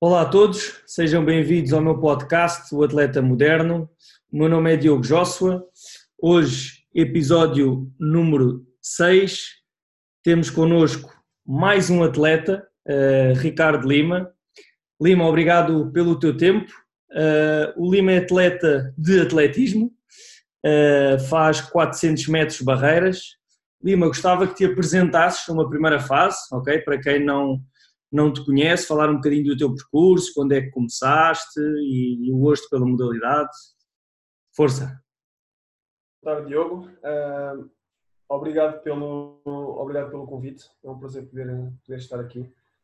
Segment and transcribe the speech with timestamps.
[0.00, 3.90] Olá a todos, sejam bem-vindos ao meu podcast, O Atleta Moderno.
[4.30, 5.66] O meu nome é Diogo Joshua.
[6.22, 9.56] Hoje, episódio número 6,
[10.22, 11.12] temos connosco
[11.44, 14.30] mais um atleta, uh, Ricardo Lima.
[15.02, 16.72] Lima, obrigado pelo teu tempo.
[17.10, 19.90] Uh, o Lima é atleta de atletismo,
[20.64, 23.36] uh, faz 400 metros barreiras.
[23.82, 26.78] Lima, gostava que te apresentasses uma primeira fase, ok?
[26.82, 27.60] Para quem não,
[28.10, 32.32] não te conhece, falar um bocadinho do teu percurso, quando é que começaste e, e
[32.32, 33.50] o gosto pela modalidade.
[34.54, 35.02] Força!
[36.22, 36.86] Boa tarde, Diogo.
[36.86, 37.70] Uh,
[38.28, 40.64] obrigado, pelo, obrigado pelo convite.
[40.82, 41.46] É um prazer poder,
[41.84, 42.40] poder estar aqui.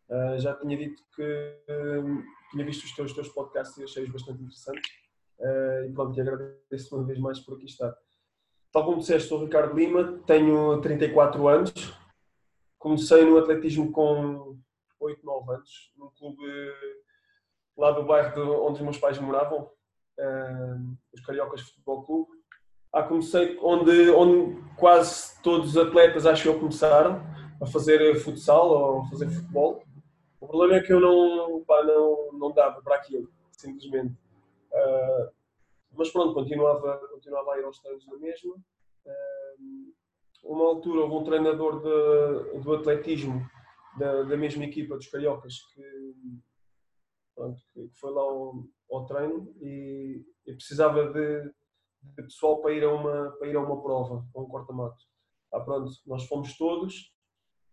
[0.08, 4.42] Uh, já tinha dito que uh, tinha visto os teus, teus podcasts e achei-os bastante
[4.42, 4.90] interessantes.
[5.86, 7.94] e pronto, te agradeço uma vez mais por aqui estar.
[8.70, 11.72] Tal como disseste, sou Ricardo Lima, tenho 34 anos.
[12.78, 14.58] Comecei no atletismo com
[15.00, 16.42] 8, 9 anos, num clube
[17.76, 19.70] lá do bairro de onde os meus pais moravam,
[20.18, 22.30] uh, os Cariocas Futebol Clube.
[22.92, 27.20] Ah, comecei onde, onde quase todos os atletas, acho eu, começaram
[27.60, 29.82] a fazer futsal ou a fazer futebol.
[30.40, 34.14] O problema é que eu não, pá, não, não dava para aquilo, simplesmente.
[34.72, 35.32] Uh,
[35.96, 38.54] mas pronto, continuava, continuava a ir aos treinos na mesma.
[38.54, 39.94] Uh,
[40.44, 43.44] uma altura houve um treinador de, do atletismo
[43.98, 45.82] da, da mesma equipa dos Cariocas que,
[47.34, 51.42] pronto, que foi lá ao, ao treino e, e precisava de,
[52.02, 55.02] de, pessoal para ir, a uma, para ir a uma prova, a um corta-mato.
[55.52, 57.12] Ah, pronto, nós fomos todos.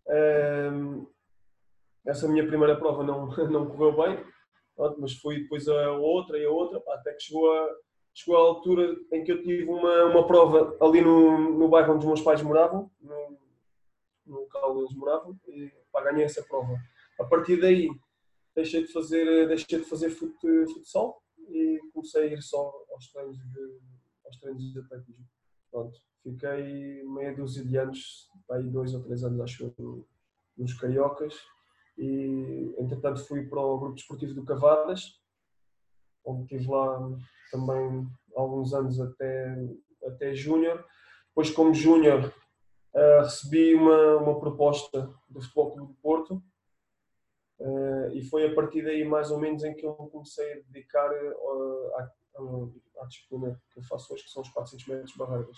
[0.08, 1.08] Um,
[2.06, 4.26] essa minha primeira prova não, não correu bem,
[4.76, 7.70] pronto, mas fui depois a outra e a outra, até que chegou a,
[8.14, 12.06] chegou a altura em que eu tive uma, uma prova ali no, no bairro onde
[12.06, 13.21] os meus pais moravam, no,
[14.26, 16.78] no local onde eles moravam, e pá, ganhei essa prova.
[17.20, 17.90] A partir daí
[18.56, 20.36] deixei de fazer, deixei de fazer fut,
[20.74, 23.80] futsal e comecei a ir só aos treinos de,
[24.26, 25.26] aos treinos de atletismo.
[25.72, 29.74] Pronto, fiquei meia dúzia de anos, aí dois ou três anos acho
[30.58, 31.36] nos Cariocas
[31.98, 35.20] e entretanto fui para o grupo desportivo do Cavadas,
[36.26, 37.10] onde estive lá
[37.52, 39.56] também alguns anos até,
[40.06, 40.86] até júnior.
[41.28, 42.34] Depois como júnior
[42.94, 46.44] uh, recebi uma, uma proposta do Futebol Clube do Porto
[47.60, 51.10] uh, e foi a partir daí mais ou menos em que eu comecei a dedicar
[51.12, 51.96] uh,
[53.00, 55.58] à, disciplina que eu faço hoje, que são os 400 metros barreiras.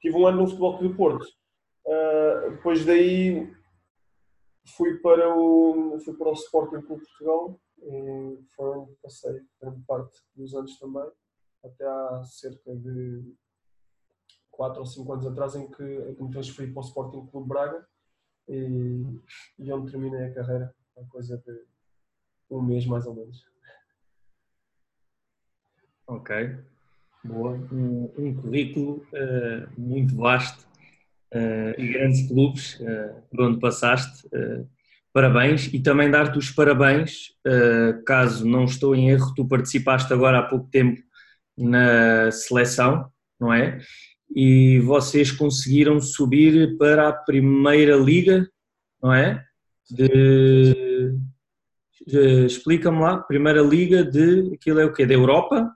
[0.00, 1.26] Tive um ano no Futebol Clube do Porto.
[2.50, 3.52] depois daí
[4.76, 10.18] fui para o, fui para o Sporting Clube Portugal e foi onde passei grande parte
[10.34, 11.08] dos anos também,
[11.64, 13.34] até há cerca de
[14.58, 17.48] 4 ou 5 anos atrás em que, em que me transferi para o Sporting Clube
[17.48, 17.86] Braga
[18.48, 19.04] e,
[19.56, 21.62] e onde terminei a carreira, a coisa de
[22.50, 23.46] um mês mais ou menos.
[26.08, 26.58] Ok,
[27.22, 27.52] boa.
[27.70, 30.66] Um, um currículo uh, muito vasto
[31.32, 34.28] uh, e grandes clubes uh, por onde passaste.
[35.12, 37.36] parabéns e também dar-te os parabéns,
[38.06, 41.00] caso não estou em erro, tu participaste agora há pouco tempo
[41.56, 43.80] na seleção, não é?
[44.34, 48.48] E vocês conseguiram subir para a primeira liga,
[49.02, 49.44] não é?
[49.90, 51.14] De,
[52.06, 55.06] de explica-me lá, primeira liga de aquilo é o quê?
[55.06, 55.74] Da Europa?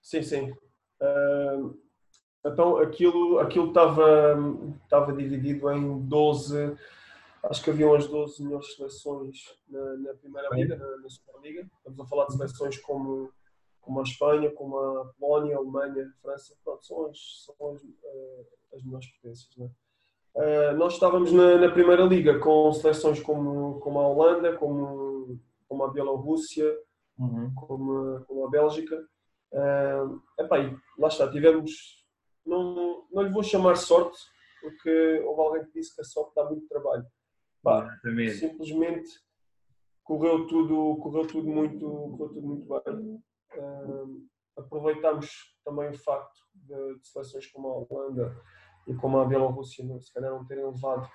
[0.00, 0.50] Sim, sim.
[1.00, 1.78] Uh,
[2.44, 4.36] então aquilo aquilo estava
[4.84, 6.76] estava dividido em 12
[7.44, 11.68] acho que haviam as 12 melhores seleções na, na primeira liga, na, na Superliga.
[11.78, 13.32] Estamos a falar de seleções como
[13.82, 17.82] como a Espanha, como a Polónia, a Alemanha, a França, pronto, são as, são as,
[17.82, 19.56] uh, as melhores potências.
[19.56, 19.70] Né?
[20.34, 25.38] Uh, nós estávamos na, na, Primeira Liga com seleções como, como a Holanda, como,
[25.68, 26.64] como a Bielorrússia,
[27.18, 27.52] uhum.
[27.54, 28.96] como, como a Bélgica.
[29.52, 30.56] Uh, epá,
[30.96, 32.06] lá está, tivemos,
[32.46, 34.16] não, não lhe vou chamar sorte,
[34.60, 37.04] porque houve alguém que disse que a sorte dá muito trabalho.
[37.62, 37.88] Bah,
[38.38, 39.10] simplesmente
[40.04, 43.22] correu tudo, correu tudo muito, correu tudo muito bem
[43.56, 44.26] uh,
[44.56, 48.36] aproveitamos também o facto de, de, seleções como a Holanda
[48.86, 51.08] e como a Bielorrússia, se calhar não terem levado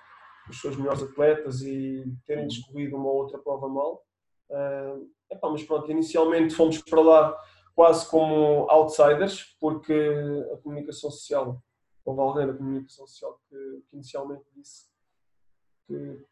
[0.48, 4.04] os seus melhores atletas e terem descobrido uma outra prova mal.
[4.48, 7.38] Uh, epá, mas pronto, inicialmente fomos para lá
[7.74, 9.92] quase como outsiders, porque
[10.52, 11.62] a comunicação social,
[12.04, 13.56] houve alguém da comunicação social que,
[13.88, 14.88] que inicialmente disse
[15.86, 16.24] que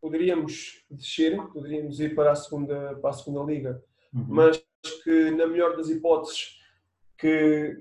[0.00, 4.26] poderíamos descer, poderíamos ir para a segunda, para a segunda liga, uhum.
[4.28, 4.64] mas
[5.04, 6.58] que, na melhor das hipóteses,
[7.18, 7.76] que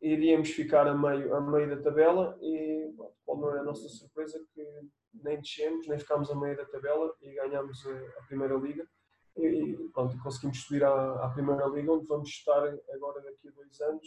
[0.00, 2.94] iríamos ficar a meio, a meio da tabela e
[3.24, 4.64] qual não é a nossa surpresa que
[5.22, 8.86] nem descemos, nem ficámos a meio da tabela e ganhamos a, a Primeira Liga
[9.36, 12.62] e pronto, conseguimos subir à, à, Primeira Liga onde vamos estar
[12.92, 14.06] agora daqui a dois anos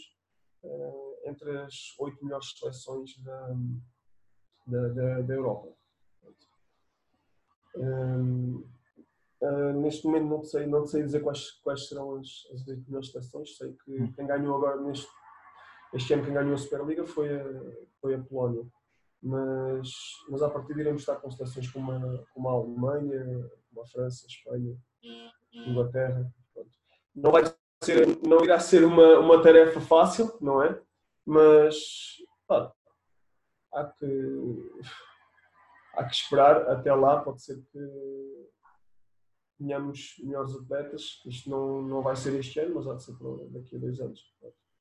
[0.62, 3.54] uh, entre as oito melhores seleções da,
[4.66, 5.74] da, da, da Europa.
[7.76, 8.73] Um,
[9.42, 13.56] uh, neste momento não sei, não sei dizer quais, quais serão as, as melhores seleções,
[13.56, 14.12] sei que hum.
[14.12, 15.08] quem ganhou agora neste
[15.94, 17.44] este ano quem ganhou a Superliga foi a,
[18.00, 18.66] foi a Polónia.
[19.22, 19.88] Mas,
[20.28, 24.26] mas a partir iremos estar com seleções como a, como a Alemanha, como a França,
[24.26, 24.76] a Espanha,
[25.54, 26.30] a Inglaterra.
[26.52, 26.70] Pronto.
[27.14, 27.44] Não, vai
[27.82, 30.78] ser, não irá ser uma, uma tarefa fácil, não é?
[31.24, 31.76] Mas
[32.46, 32.72] pá,
[33.72, 34.06] há, que,
[35.94, 37.20] há que esperar até lá.
[37.20, 37.78] Pode ser que
[39.64, 41.22] tenhamos melhores atletas.
[41.26, 43.14] Isto não, não vai ser este ano, mas há de ser
[43.50, 44.20] daqui a dois anos.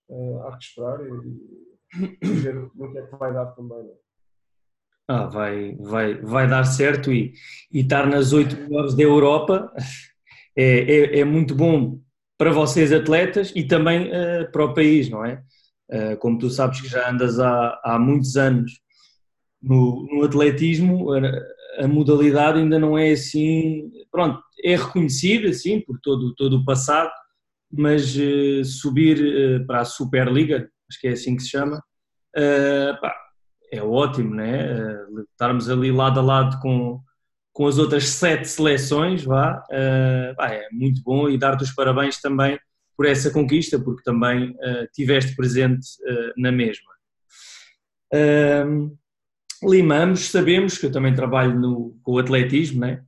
[0.10, 3.80] Uh, há que esperar e, e ver no que é que vai dar também.
[3.80, 4.04] É?
[5.08, 7.34] Ah, vai, vai, vai dar certo e,
[7.72, 9.72] e estar nas oito melhores da Europa
[10.56, 12.00] é, é, é, muito bom
[12.38, 15.42] para vocês atletas e também uh, para o país, não é?
[15.90, 18.72] Uh, como tu sabes que já andas há, há muitos anos
[19.62, 21.10] no, no atletismo,
[21.80, 27.12] a, modalidade ainda não é assim, pronto, é reconhecida assim por todo, todo o passado,
[27.72, 33.02] mas uh, subir uh, para a Superliga, acho que é assim que se chama, uh,
[33.02, 33.16] pá,
[33.72, 34.70] é ótimo, né?
[35.32, 37.02] estarmos ali lado a lado com,
[37.52, 39.64] com as outras sete seleções, vá,
[40.38, 42.60] pá, é muito bom e dar-te os parabéns também
[42.96, 44.56] por essa conquista, porque também
[44.94, 45.88] tiveste presente
[46.38, 46.92] na mesma.
[49.70, 53.02] Limamos, sabemos que eu também trabalho no, com o atletismo, né?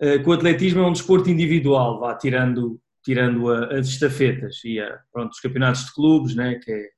[0.00, 4.98] que o atletismo é um desporto individual, vá tirando tirando a, as estafetas e a,
[5.12, 6.88] pronto, os campeonatos de clubes, né, que, é,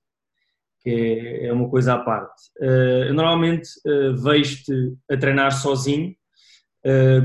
[0.81, 2.43] que é, é uma coisa à parte.
[2.61, 6.15] Eu normalmente uh, vejo-te a treinar sozinho.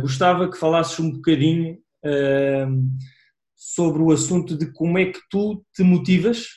[0.01, 1.77] Gostava que falasses um bocadinho
[3.55, 6.47] sobre o assunto de como é que tu te motivas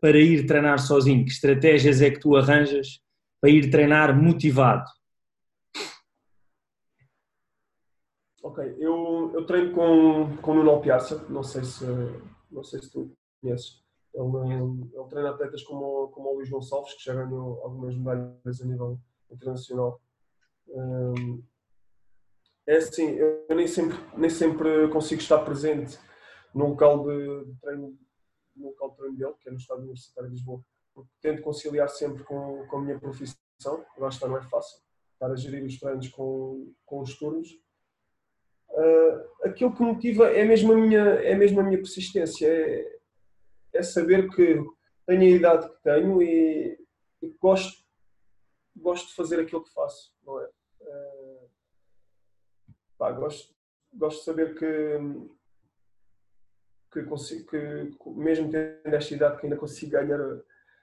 [0.00, 1.24] para ir treinar sozinho.
[1.24, 2.98] Que estratégias é que tu arranjas
[3.40, 4.84] para ir treinar motivado?
[8.42, 11.84] Ok, eu, eu treino com, com o Nuno Piazza, não sei se,
[12.50, 13.82] não sei se tu conheces.
[14.14, 18.64] Ele, ele treina atletas como, como o Luís Gonçalves, que já ganhou algumas medalhas a
[18.64, 18.98] nível
[19.30, 20.00] internacional.
[20.68, 21.42] Um,
[22.66, 25.98] é assim, eu nem sempre, nem sempre consigo estar presente
[26.54, 27.98] no local de treino,
[28.56, 30.64] no local de treino dele, que é no Estado Universitário de Lisboa,
[30.98, 33.36] porque tento conciliar sempre com, com a minha profissão,
[33.96, 34.80] lá está, não é fácil,
[35.12, 37.48] estar a gerir os treinos com, com os turnos,
[38.70, 42.98] uh, aquilo que motiva é mesmo a minha, é mesmo a minha persistência, é,
[43.74, 44.60] é saber que
[45.06, 46.78] tenho a idade que tenho e,
[47.22, 47.80] e gosto,
[48.76, 50.50] gosto de fazer aquilo que faço, não é?
[50.80, 51.50] Uh,
[52.98, 53.54] pá, gosto,
[53.94, 54.98] gosto de saber que,
[56.92, 60.18] que, consigo, que mesmo tendo esta idade que ainda consigo ganhar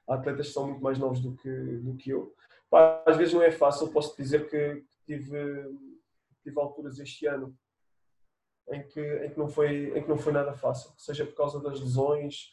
[0.07, 2.33] atletas que são muito mais novos do que, do que eu.
[2.69, 5.37] Pá, às vezes não é fácil, posso dizer que tive,
[6.43, 7.55] tive alturas este ano
[8.69, 11.59] em que, em que, não, foi, em que não foi nada fácil, seja por causa
[11.61, 12.51] das lesões,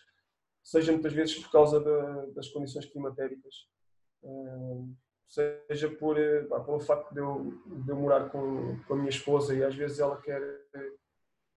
[0.63, 3.67] seja muitas vezes por causa de, das condições climatéricas,
[5.27, 6.17] seja por,
[6.49, 9.75] pá, pelo facto de eu, de eu morar com, com a minha esposa e às
[9.75, 10.43] vezes ela quer,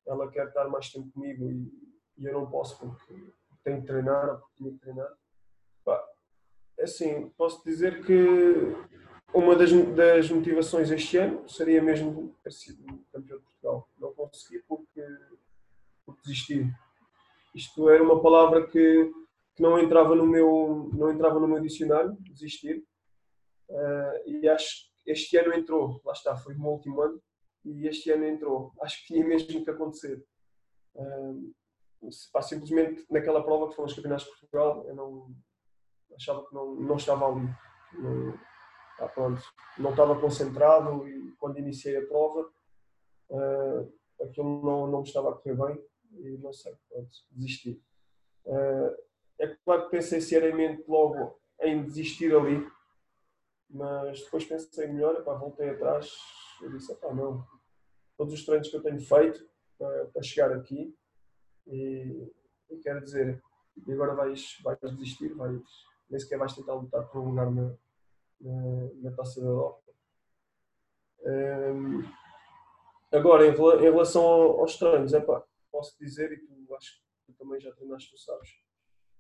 [0.08, 1.72] ela quer estar mais tempo comigo e,
[2.18, 5.14] e eu não posso porque tenho que treinar ou porque tenho que treinar.
[6.86, 8.14] Assim, posso dizer que
[9.34, 13.90] uma das, das motivações este ano seria mesmo ter sido campeão de Portugal.
[14.00, 15.04] Não consegui porque,
[16.06, 16.72] porque desisti.
[17.56, 19.12] Isto era uma palavra que,
[19.56, 22.86] que, não, entrava no meu, não entrava no meu dicionário, desistir.
[23.68, 26.00] Uh, e acho que este ano entrou.
[26.06, 27.20] Lá está, foi o meu último ano
[27.66, 28.72] e este ano entrou.
[28.80, 30.24] Acho que tinha mesmo que acontecer.
[30.94, 31.52] Uh,
[32.44, 35.36] simplesmente naquela prova que foram os campeonatos de Portugal, eu não
[36.16, 37.48] achava que não, não estava ali.
[37.94, 38.40] Não,
[39.00, 39.42] ah, pronto,
[39.78, 42.50] não estava concentrado e quando iniciei a prova
[43.30, 47.82] uh, aquilo não, não me estava a correr bem e não sei, pronto, desisti.
[48.46, 48.96] Uh,
[49.40, 52.66] é claro que pensei seriamente logo em desistir ali,
[53.70, 56.10] mas depois pensei melhor, epá, voltei atrás
[56.62, 57.46] e disse, não,
[58.18, 59.46] todos os treinos que eu tenho feito
[59.78, 60.96] para, para chegar aqui
[61.68, 62.32] e,
[62.70, 63.44] e quero dizer,
[63.86, 65.62] e agora vais, vais desistir, vais,
[66.10, 67.74] nem sequer vais tentar lutar por um lugar na,
[68.40, 69.82] na, na Taça da Europa.
[71.26, 72.04] Um,
[73.12, 77.34] agora, em, em, relação aos treinos, é pá, posso dizer, e tu acho que tu
[77.38, 78.50] também já treinaste, tu sabes,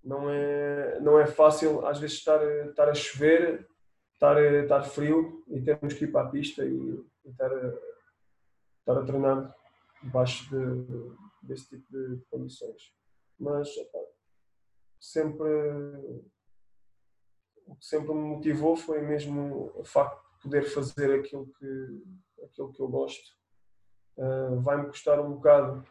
[0.03, 3.67] não é, não é fácil às vezes estar, estar a chover,
[4.13, 7.73] estar, estar frio e termos que ir para a pista e, e estar, a,
[8.79, 9.55] estar a treinar
[10.03, 12.93] debaixo de, desse tipo de, condições.
[13.39, 13.69] Mas
[14.99, 15.49] sempre
[17.65, 22.03] o que sempre me motivou foi mesmo o facto de poder fazer aquilo que,
[22.43, 23.35] aquilo que eu gosto.
[24.17, 25.83] Uh, Vai-me custar um bocado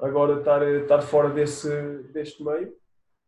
[0.00, 1.68] agora estar, estar fora desse,
[2.12, 2.74] deste meio,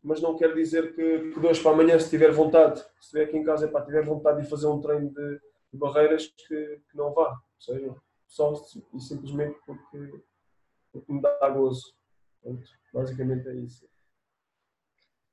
[0.03, 3.25] mas não quer dizer que, que de hoje para amanhã, se tiver vontade, se estiver
[3.25, 5.41] aqui em casa, epá, tiver vontade de fazer um treino de,
[5.73, 7.31] de barreiras, que, que, não vá.
[7.31, 7.95] Ou seja,
[8.27, 8.55] só
[8.95, 10.23] e simplesmente porque,
[10.93, 11.95] porque me dá gozo.
[12.95, 13.87] Basicamente é isso.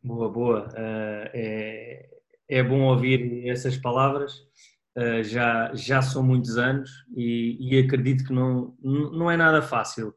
[0.03, 0.67] Boa, boa.
[0.69, 2.16] Uh, é,
[2.49, 4.45] é bom ouvir essas palavras.
[4.97, 10.07] Uh, já, já são muitos anos e, e, acredito que não, não é nada fácil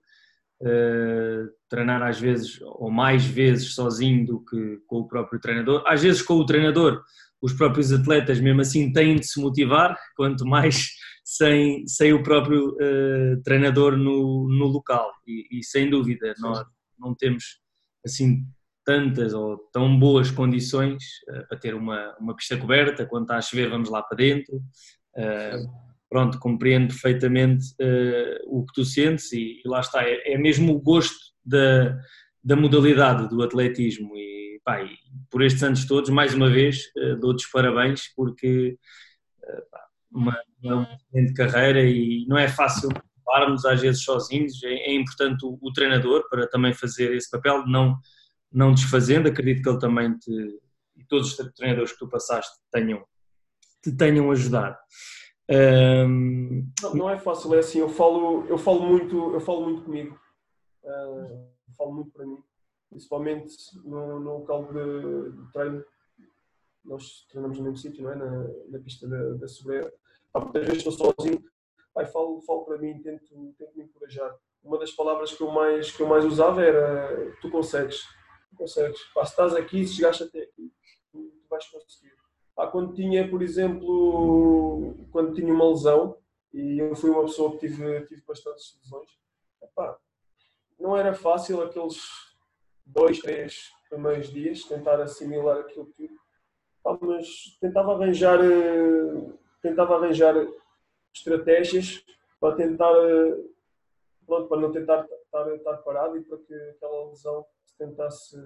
[0.63, 5.85] uh, treinar às vezes ou mais vezes sozinho do que com o próprio treinador.
[5.87, 7.03] Às vezes com o treinador,
[7.43, 10.89] os próprios atletas mesmo assim têm de se motivar, quanto mais
[11.25, 15.11] sem, sem o próprio uh, treinador no, no local.
[15.27, 16.65] E, e sem dúvida, nós
[16.99, 17.61] não temos
[18.05, 18.47] assim
[18.91, 23.41] tantas ou tão boas condições uh, para ter uma, uma pista coberta, quando está a
[23.41, 24.57] chover vamos lá para dentro.
[25.17, 25.71] Uh,
[26.09, 30.75] pronto, compreendo perfeitamente uh, o que tu sentes e, e lá está, é, é, mesmo
[30.75, 31.97] o gosto da,
[32.43, 34.11] da modalidade do atletismo.
[34.17, 34.91] E, pá, e
[35.31, 38.77] por estes anos todos, mais uma vez, dou-te os parabéns porque
[39.71, 42.89] pá, uma, uma excelente carreira e não é fácil
[43.25, 47.65] pararmos às vezes sozinhos, é, é importante o, o treinador para também fazer esse papel,
[47.69, 47.97] não
[48.53, 50.61] não desfazendo, acredito que ele também te,
[50.97, 53.05] e todos os treinadores que tu passaste tenham,
[53.83, 54.77] te tenham ajudado.
[55.51, 56.71] Um...
[56.83, 60.19] Não, não, é fácil, é assim, eu falo, eu falo muito, eu falo muito comigo,
[60.85, 62.39] uh, falo muito para mim,
[62.89, 63.53] principalmente
[63.85, 65.85] no, no local de, de, treino,
[66.85, 68.17] nós treinamos no mesmo sítio, não é?
[68.17, 69.93] na, na pista da, da Sobreira,
[70.35, 71.43] muitas vezes estou sozinho,
[71.93, 74.33] pai, falo, falo para mim, tento, tento me encorajar.
[74.63, 78.03] Uma das palavras que eu mais, que eu mais usava era tu consegues,
[78.61, 79.03] consegues.
[79.15, 80.71] Pá, estás aqui, se chegaste até aqui,
[81.11, 82.13] tu, vais conseguir.
[82.55, 86.19] Pá, quando tinha, por exemplo, quando tinha uma lesão,
[86.53, 89.09] e eu fui uma pessoa que tive, tive bastantes lesões,
[89.75, 89.97] pá,
[90.79, 92.01] não era fácil aqueles
[92.85, 96.15] dois, três primeiros dias tentar assimilar aquilo tudo,
[96.83, 98.39] pá, mas tentava arranjar,
[99.63, 100.35] tentava arranjar
[101.15, 102.05] estratégias
[102.39, 102.93] para tentar,
[104.27, 107.47] pronto, para não tentar estar, estar parado e para que aquela lesão
[107.81, 108.37] tentasse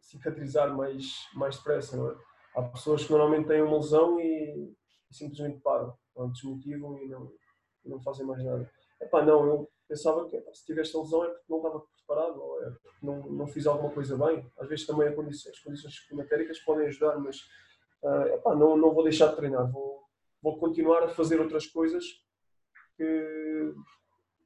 [0.00, 2.16] cicatrizar mais, mais depressa, não é?
[2.54, 4.74] Há pessoas que normalmente têm uma lesão e,
[5.10, 7.32] e simplesmente param, não, desmotivam e não,
[7.84, 8.70] e não fazem mais nada.
[9.00, 12.62] Epá, não, eu pensava que se tivesse a lesão é porque não estava preparado ou
[12.62, 14.50] é porque não, não fiz alguma coisa bem.
[14.58, 17.40] Às vezes também as condições climatéricas podem ajudar, mas
[18.02, 20.02] uh, epá, não, não vou deixar de treinar, vou,
[20.42, 22.04] vou continuar a fazer outras coisas
[22.96, 23.74] que,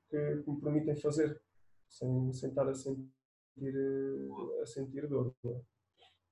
[0.08, 1.40] que, que me permitem fazer,
[1.88, 3.08] sem, sem estar a sentir,
[4.62, 5.34] a sentir dor.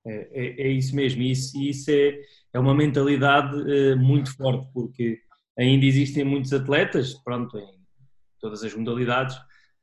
[0.07, 2.19] É, é, é, isso mesmo, e isso, isso é,
[2.55, 5.19] é uma mentalidade uh, muito forte, porque
[5.59, 7.67] ainda existem muitos atletas, pronto, em
[8.41, 9.37] todas as modalidades,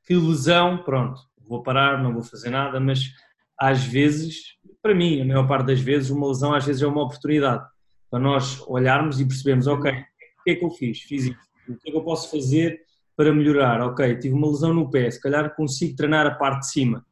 [0.05, 3.11] que lesão, pronto, vou parar, não vou fazer nada, mas
[3.59, 7.03] às vezes, para mim, a maior parte das vezes, uma lesão às vezes é uma
[7.03, 7.63] oportunidade
[8.09, 11.01] para nós olharmos e percebermos, ok, o que é que eu fiz?
[11.01, 11.39] Fiz isto,
[11.69, 12.81] o que é que eu posso fazer
[13.15, 13.81] para melhorar?
[13.81, 17.05] Ok, tive uma lesão no pé, se calhar consigo treinar a parte de cima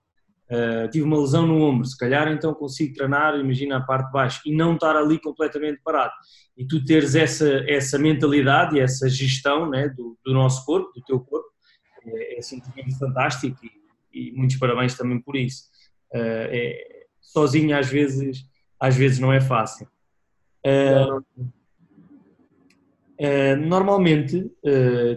[0.54, 4.12] Uh, tive uma lesão no ombro, se calhar então consigo treinar, imagina a parte de
[4.12, 6.14] baixo, e não estar ali completamente parado.
[6.56, 11.02] E tu teres essa, essa mentalidade e essa gestão né, do, do nosso corpo, do
[11.02, 11.50] teu corpo,
[12.06, 13.58] é, é simplesmente fantástico
[14.14, 15.64] e, e, muitos parabéns também por isso.
[16.14, 18.46] Uh, é, sozinho às vezes,
[18.80, 19.88] às vezes não é fácil.
[20.64, 21.26] Uh,
[23.66, 24.52] normalmente,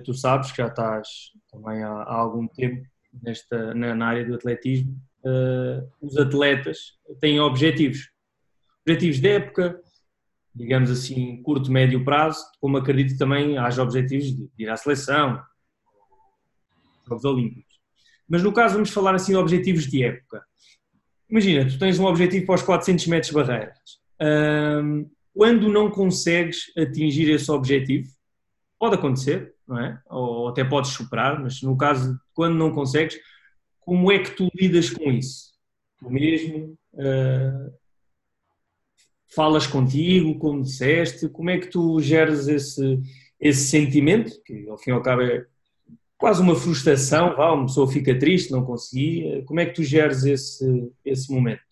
[0.05, 1.09] tu sabes que já estás
[1.51, 2.87] também há, há algum tempo
[3.23, 8.11] nesta, na, na área do atletismo, uh, os atletas têm objetivos.
[8.87, 9.81] Objetivos de época,
[10.55, 15.43] digamos assim, curto, médio prazo, como acredito também haja objetivos de ir à seleção,
[17.07, 17.77] Jogos Olímpicos.
[18.29, 20.45] Mas no caso vamos falar assim de objetivos de época.
[21.29, 23.79] Imagina, tu tens um objetivo para os 400 metros barreiras.
[24.21, 28.09] Um, quando não consegues atingir esse objetivo,
[28.79, 30.01] pode acontecer, não é?
[30.07, 33.19] Ou até podes superar, mas no caso, quando não consegues,
[33.87, 35.53] como é que tu lidas com isso?
[35.97, 37.73] Tu mesmo uh,
[39.29, 43.01] falas contigo, como disseste, como é que tu geres esse,
[43.39, 45.47] esse sentimento, que ao fim e ao cabo é
[46.19, 50.25] quase uma frustração, vá, uma pessoa fica triste, não conseguia, como é que tu geres
[50.25, 51.63] esse, esse momento?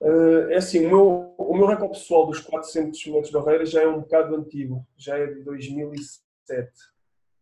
[0.00, 3.82] Uh, é assim, o meu, o meu recorde pessoal dos 400 metros de barreira já
[3.82, 6.72] é um bocado antigo, já é de 2007,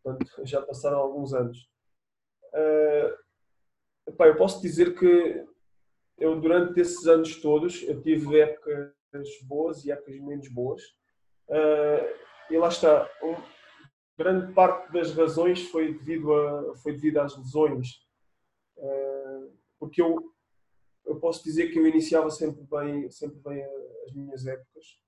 [0.02, 1.69] portanto já passaram alguns anos.
[2.52, 5.44] Uh, epá, eu posso dizer que
[6.18, 8.92] eu durante esses anos todos eu tive épocas
[9.42, 10.82] boas e épocas menos boas.
[11.48, 13.36] Uh, e lá está, um,
[14.18, 17.88] grande parte das razões foi devido, a, foi devido às lesões.
[18.76, 20.32] Uh, porque eu,
[21.06, 23.64] eu posso dizer que eu iniciava sempre bem, sempre bem
[24.04, 25.00] as minhas épocas.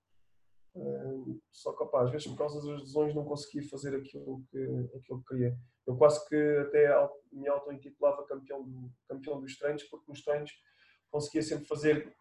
[1.51, 5.21] Só que, opa, às vezes, por causa das lesões, não conseguia fazer aquilo que, aquilo
[5.21, 5.55] que queria.
[5.85, 6.35] Eu quase que
[6.67, 6.87] até
[7.31, 10.51] me auto-intitulava campeão, campeão dos treinos, porque nos treinos
[11.11, 12.15] conseguia sempre fazer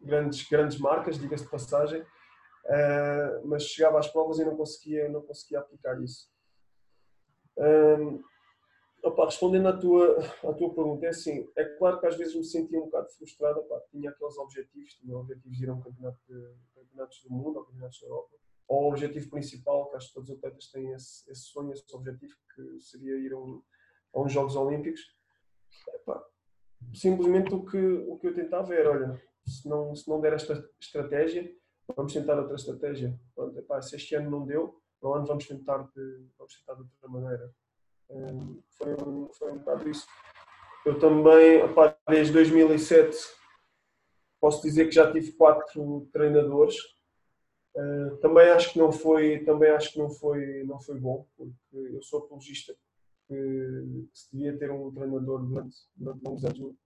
[0.00, 5.22] grandes, grandes marcas, diga-se de passagem, uh, mas chegava às provas e não conseguia, não
[5.22, 6.28] conseguia aplicar isso.
[9.04, 12.42] Opa, respondendo à tua, à tua pergunta, é assim, é claro que às vezes me
[12.42, 16.18] sentia um bocado frustrado, opa, tinha aqueles objetivos, tinha objetivos de ir a um campeonato
[16.26, 20.14] de, campeonatos do mundo, ou campeonatos da Europa, ou o objetivo principal, que acho que
[20.14, 23.62] todos os atletas têm esse, esse sonho, esse objetivo, que seria ir a, um,
[24.14, 25.02] a uns Jogos Olímpicos.
[26.94, 30.66] Simplesmente o que, o que eu tentava era, olha, se não, se não der esta
[30.80, 31.54] estratégia,
[31.94, 33.20] vamos tentar outra estratégia.
[33.34, 36.80] Pronto, se este ano não deu, para o ano vamos tentar de, vamos tentar de
[36.80, 37.54] outra maneira.
[38.10, 38.96] Um, foi,
[39.38, 40.06] foi um bocado isso.
[40.84, 43.16] Eu também, epá, desde 2007,
[44.40, 46.76] posso dizer que já tive quatro treinadores.
[47.74, 51.56] Uh, também acho que não foi, também acho que não foi, não foi bom, porque
[51.72, 52.76] eu sou apologista
[53.26, 56.76] que, se devia ter um treinador durante, durante longos anos.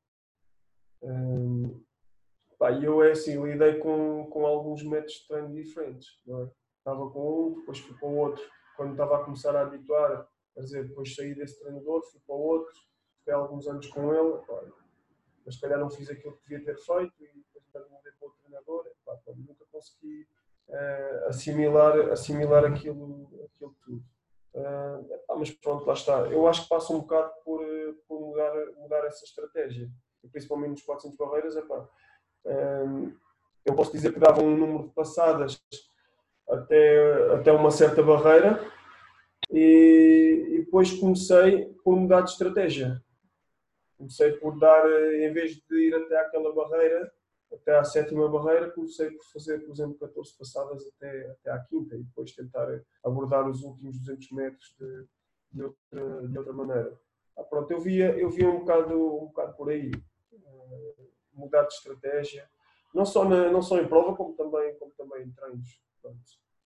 [1.03, 1.85] Um,
[2.59, 6.09] pá, eu é assim, lidei com, com alguns métodos de treino diferentes.
[6.29, 6.49] É?
[6.79, 8.43] Estava com um, depois fui o outro.
[8.77, 10.27] Quando estava a começar a habituar,
[10.59, 12.75] quer dizer, depois saí desse treinador, fui para outro,
[13.19, 14.61] fiquei alguns anos com ele, pá,
[15.47, 18.41] mas se calhar não fiz aquilo que devia ter feito e depois mudei para outro
[18.43, 18.85] treinador.
[19.07, 20.27] Pá, nunca consegui
[20.69, 24.05] uh, assimilar, assimilar aquilo, aquilo tudo.
[24.53, 26.27] Uh, mas pronto, lá está.
[26.27, 29.89] Eu acho que passa um bocado por, eh, por mudar, mudar essa estratégia,
[30.33, 31.57] principalmente nos 400 barreiras.
[31.57, 31.89] Epá,
[32.47, 33.17] uh,
[33.65, 35.63] eu posso dizer que dava um número de passadas
[36.49, 38.61] até, até uma certa barreira
[39.51, 43.03] e, e depois comecei por mudar de estratégia.
[43.97, 47.13] Comecei por dar, eh, em vez de ir até aquela barreira,
[47.53, 51.97] até à sétima barreira, comecei por fazer, por exemplo, 14 passadas até, até à quinta
[51.97, 52.69] e depois tentar
[53.03, 55.07] abordar os últimos 200 metros de,
[55.53, 57.01] de, outra, de outra maneira.
[57.37, 59.91] Ah, pronto, eu via, eu via um, bocado, um bocado por aí,
[60.33, 62.49] uh, mudar de estratégia,
[62.95, 65.81] não só, na, não só em prova, como também, como também em treinos.
[66.03, 66.19] Pronto.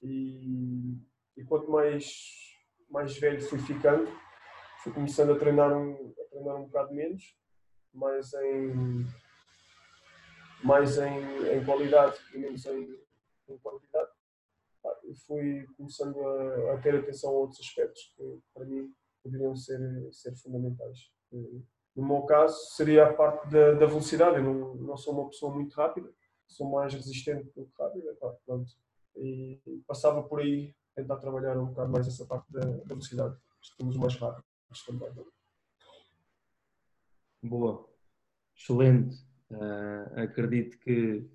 [0.02, 0.96] E,
[1.36, 2.51] e quanto mais,
[2.92, 4.06] mais velho fui ficando,
[4.82, 7.36] fui começando a treinar um, a treinar um bocado menos,
[7.92, 9.06] mais em
[10.62, 12.96] mais em, em qualidade e menos em,
[13.48, 14.10] em quantidade.
[15.26, 19.80] Fui começando a, a, ter atenção a outros aspectos que, para mim, poderiam ser,
[20.12, 21.10] ser fundamentais.
[21.94, 24.36] No meu caso, seria a parte da, da velocidade.
[24.36, 26.08] Eu não, não, sou uma pessoa muito rápida,
[26.46, 28.16] sou mais resistente do que rápida.
[28.46, 28.70] pronto.
[29.16, 33.36] E passava por aí tentar trabalhar um bocado mais essa parte da, da velocidade.
[33.60, 34.44] Estamos mais rápidos
[34.86, 35.10] também.
[37.42, 37.88] Boa,
[38.56, 39.16] excelente.
[39.50, 41.26] Uh, acredito que,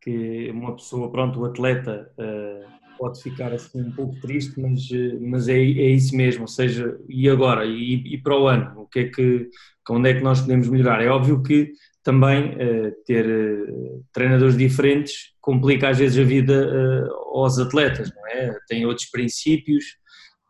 [0.00, 4.88] que uma pessoa, pronto, o atleta uh, pode ficar assim um pouco triste, mas,
[5.20, 7.64] mas é, é isso mesmo, ou seja, e agora?
[7.64, 8.82] E, e, para o ano?
[8.82, 9.50] O que é que,
[9.90, 11.02] onde é que nós podemos melhorar?
[11.02, 11.72] É óbvio que
[12.06, 13.26] também uh, ter
[14.12, 18.56] treinadores diferentes complica às vezes a vida aos atletas, não é?
[18.68, 19.84] Tem outros princípios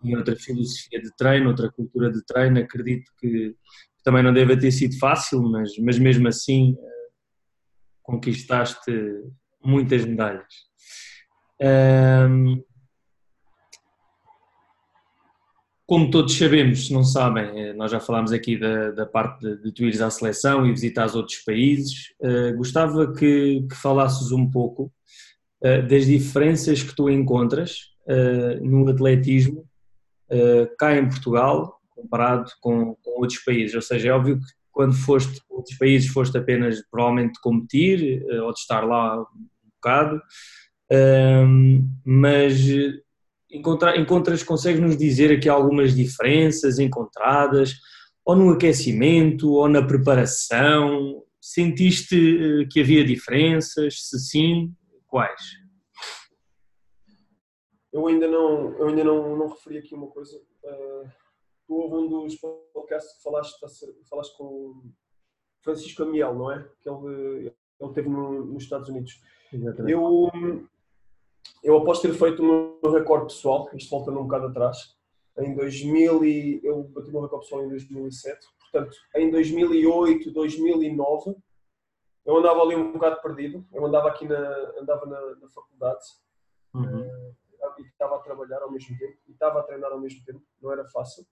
[0.05, 3.55] e outra filosofia de treino, outra cultura de treino, acredito que
[4.05, 7.09] também não deve ter sido fácil, mas, mas mesmo assim eh,
[8.03, 8.93] conquistaste
[9.65, 10.53] muitas medalhas.
[11.59, 12.63] Um,
[15.87, 19.63] como todos sabemos, se não sabem, eh, nós já falámos aqui da, da parte de,
[19.63, 22.13] de tu ires à seleção e visitar outros países.
[22.21, 24.93] Uh, gostava que, que, falasses um pouco
[25.63, 29.65] uh, das diferenças que tu encontras uh, no atletismo
[30.77, 33.77] cá em Portugal comparado com, com, outros países.
[33.77, 38.53] Ou seja, é óbvio que quando foste a outros países foste apenas provavelmente competir ou
[38.53, 39.27] de estar lá um
[39.77, 40.21] bocado,
[40.93, 42.61] um, mas
[43.51, 47.75] encontra, encontras, consegues nos dizer aqui algumas diferenças encontradas,
[48.25, 51.23] ou no aquecimento, ou na preparação?
[51.41, 54.09] Sentiste eh, que havia diferenças?
[54.09, 54.75] Se sim,
[55.07, 55.41] quais?
[57.93, 60.37] Eu ainda não, eu ainda não, não referi aqui uma coisa.
[60.65, 61.27] Uh
[61.67, 63.59] tu houve um dos podcasts que falaste,
[64.09, 64.83] falaste com,
[65.63, 66.69] Francisco Amiel, não é?
[66.81, 69.21] Que ele, ele teve no, nos Estados Unidos.
[69.53, 69.93] Exatamente.
[69.93, 70.31] Eu,
[71.63, 74.97] eu após ter feito o meu recorde pessoal, isto voltando um bocado atrás,
[75.39, 81.37] em 2000 e, eu bati o meu recorde pessoal em 2007, portanto, em 2008, 2009,
[82.25, 84.39] eu andava ali um bocado perdido, eu andava aqui na,
[84.81, 86.05] andava na, na faculdade,
[86.75, 87.01] Uhum.
[87.01, 87.35] eh,
[87.79, 90.73] e estava a trabalhar ao mesmo tempo, e estava a treinar ao mesmo tempo, não
[90.73, 91.27] era fácil,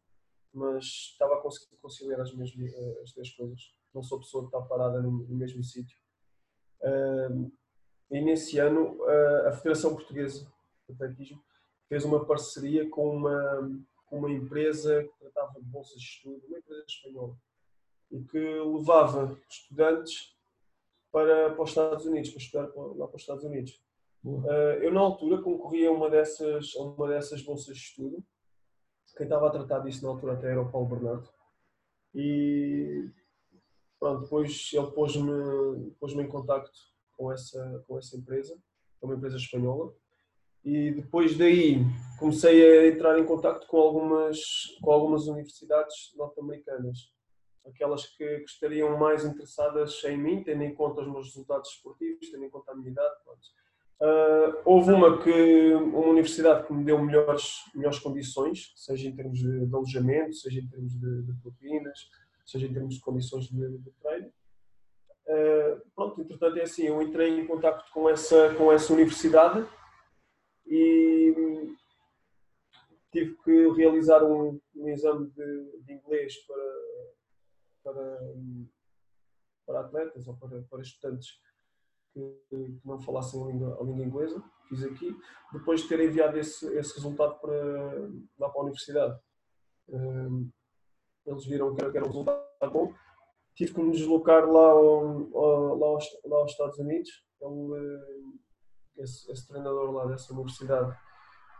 [0.53, 3.75] mas estava a conseguir conciliar as, mesmas, eh, as três coisas.
[3.93, 5.99] Não sou pessoa que está parada no, no mesmo sítio.
[8.11, 8.97] E nesse ano,
[9.47, 10.47] a- Federação Portuguesa
[10.89, 11.43] de Atletismo
[11.89, 13.71] fez uma parceria com uma,
[14.07, 17.37] com uma empresa que tratava de bolsas de estudo, uma empresa espanhola,
[18.11, 20.35] e que levava estudantes
[21.11, 23.81] para, para os Estados Unidos, para estudar lá para os Estados Unidos.
[24.25, 28.25] Uh, eu, na altura, concorri a uma dessas, a uma dessas bolsas de estudo.
[29.17, 31.29] Quem estava a tratar disso na altura até era o Paulo Bernardo.
[32.15, 33.11] E
[34.01, 36.73] pronto, depois ele pôs-me pôs em contacto
[37.17, 38.57] com essa, com essa empresa,
[39.03, 39.93] é uma empresa espanhola.
[40.65, 41.85] E depois daí
[42.19, 44.39] comecei a entrar em contacto com algumas,
[44.81, 47.13] com algumas universidades norte-americanas.
[47.67, 52.31] Aquelas que, que estariam mais interessadas em mim, tendo em conta os meus resultados esportivos,
[52.31, 53.15] tendo em conta a minha idade.
[54.01, 59.39] Uh, houve uma que uma universidade que me deu melhores, melhores condições, seja em termos
[59.39, 62.11] de, de alojamento, seja em termos de, de propinas,
[62.45, 64.31] seja em termos de condições de, de treino.
[65.27, 69.67] Uh, pronto, entretanto é assim, eu entrei em contato com essa, com essa universidade
[70.67, 71.75] e
[73.11, 76.73] tive que realizar um, um exame de, de inglês para,
[77.85, 78.19] para,
[79.67, 81.29] para atletas ou para, para estudantes
[82.13, 85.17] que, que não falassem a língua, a língua inglesa, fiz aqui,
[85.53, 87.55] depois de ter enviado esse, esse resultado para,
[88.39, 89.19] lá para a universidade.
[89.89, 90.51] Um,
[91.27, 92.93] eles viram que era um resultado bom.
[93.55, 97.11] Tive que me deslocar lá, ao, ao, lá, aos, lá aos Estados Unidos.
[97.41, 98.01] Ele,
[98.99, 100.97] esse, esse treinador lá dessa universidade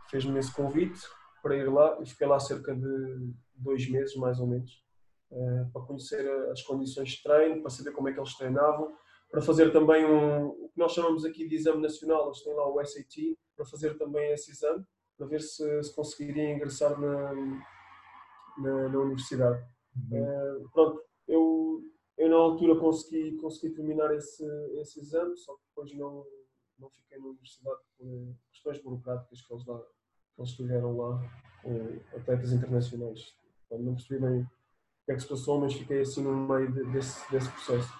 [0.09, 0.99] fez-me esse convite
[1.41, 4.83] para ir lá e fiquei lá cerca de dois meses, mais ou menos,
[5.31, 8.93] uh, para conhecer as condições de treino, para saber como é que eles treinavam,
[9.29, 12.67] para fazer também um, o que nós chamamos aqui de exame nacional, eles têm lá
[12.67, 14.83] o SAT, para fazer também esse exame,
[15.17, 17.33] para ver se, se conseguiria ingressar na,
[18.57, 19.63] na, na universidade.
[20.11, 20.23] Uhum.
[20.23, 21.83] Uh, pronto, eu,
[22.17, 24.45] eu na altura consegui, consegui terminar esse,
[24.79, 26.25] esse exame, só que depois não,
[26.79, 31.21] não fiquei na universidade por questões burocráticas que eles, lá, que eles tiveram lá,
[32.15, 33.35] atletas internacionais.
[33.65, 34.47] Então, não percebi bem o
[35.05, 37.91] que é que se passou, mas fiquei assim no meio de, desse, desse processo.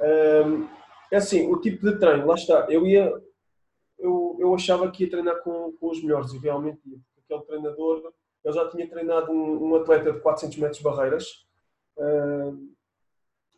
[0.00, 0.68] Um,
[1.10, 3.12] é assim, o tipo de treino, lá está, eu ia,
[3.98, 7.46] eu, eu achava que ia treinar com, com os melhores e realmente ia, porque aquele
[7.46, 8.12] treinador,
[8.44, 11.46] eu já tinha treinado um, um atleta de 400 metros barreiras,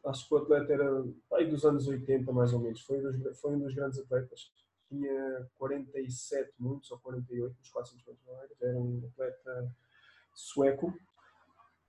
[0.04, 3.52] acho que o atleta era aí dos anos 80 mais ou menos, foi, dos, foi
[3.52, 4.50] um dos grandes atletas,
[4.88, 9.74] tinha 47 muitos ou 48 nos 400 metros era um atleta
[10.34, 10.92] sueco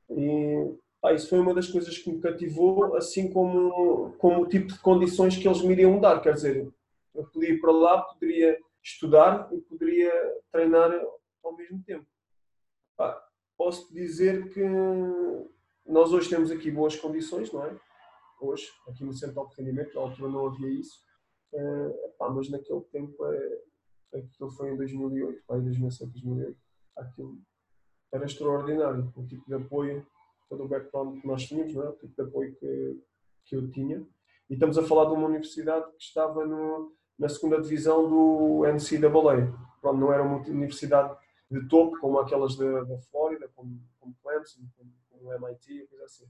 [0.10, 4.68] e ah, isso foi uma das coisas que me cativou, assim como, como o tipo
[4.68, 6.22] de condições que eles me iriam dar.
[6.22, 6.74] Quer dizer,
[7.14, 10.12] eu podia ir para lá, poderia estudar e poderia
[10.50, 10.92] treinar
[11.44, 12.08] ao mesmo tempo.
[12.98, 13.22] Ah,
[13.58, 14.62] posso dizer que
[15.86, 17.80] nós hoje temos aqui boas condições, não é?
[18.40, 21.00] Hoje, aqui no Centro de Alto Rendimento, na altura não havia isso,
[21.54, 23.62] uh, pá, mas naquele tempo, é,
[24.18, 26.58] aquilo foi em 2008, pá, em 2007, 2008,
[26.98, 27.38] aquilo
[28.12, 30.06] era extraordinário, o tipo de apoio
[30.50, 31.90] todo o background que nós tínhamos, não é?
[31.90, 33.02] o tipo de apoio que,
[33.46, 34.06] que eu tinha.
[34.50, 39.52] E estamos a falar de uma universidade que estava no, na segunda divisão do NCAA.
[39.82, 41.18] Pronto, não era uma universidade
[41.50, 44.92] de topo, como aquelas da, da Flórida, como, como Clemson, como,
[45.24, 46.26] como o MIT, coisa assim.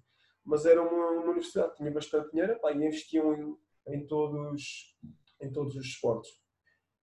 [0.46, 3.58] Mas era uma, uma universidade que tinha bastante dinheiro pá, e investiam em,
[3.96, 4.96] em, todos,
[5.42, 6.32] em todos os esportes.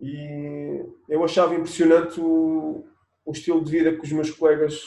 [0.01, 2.87] E eu achava impressionante o,
[3.25, 4.83] o estilo de vida que os meus colegas,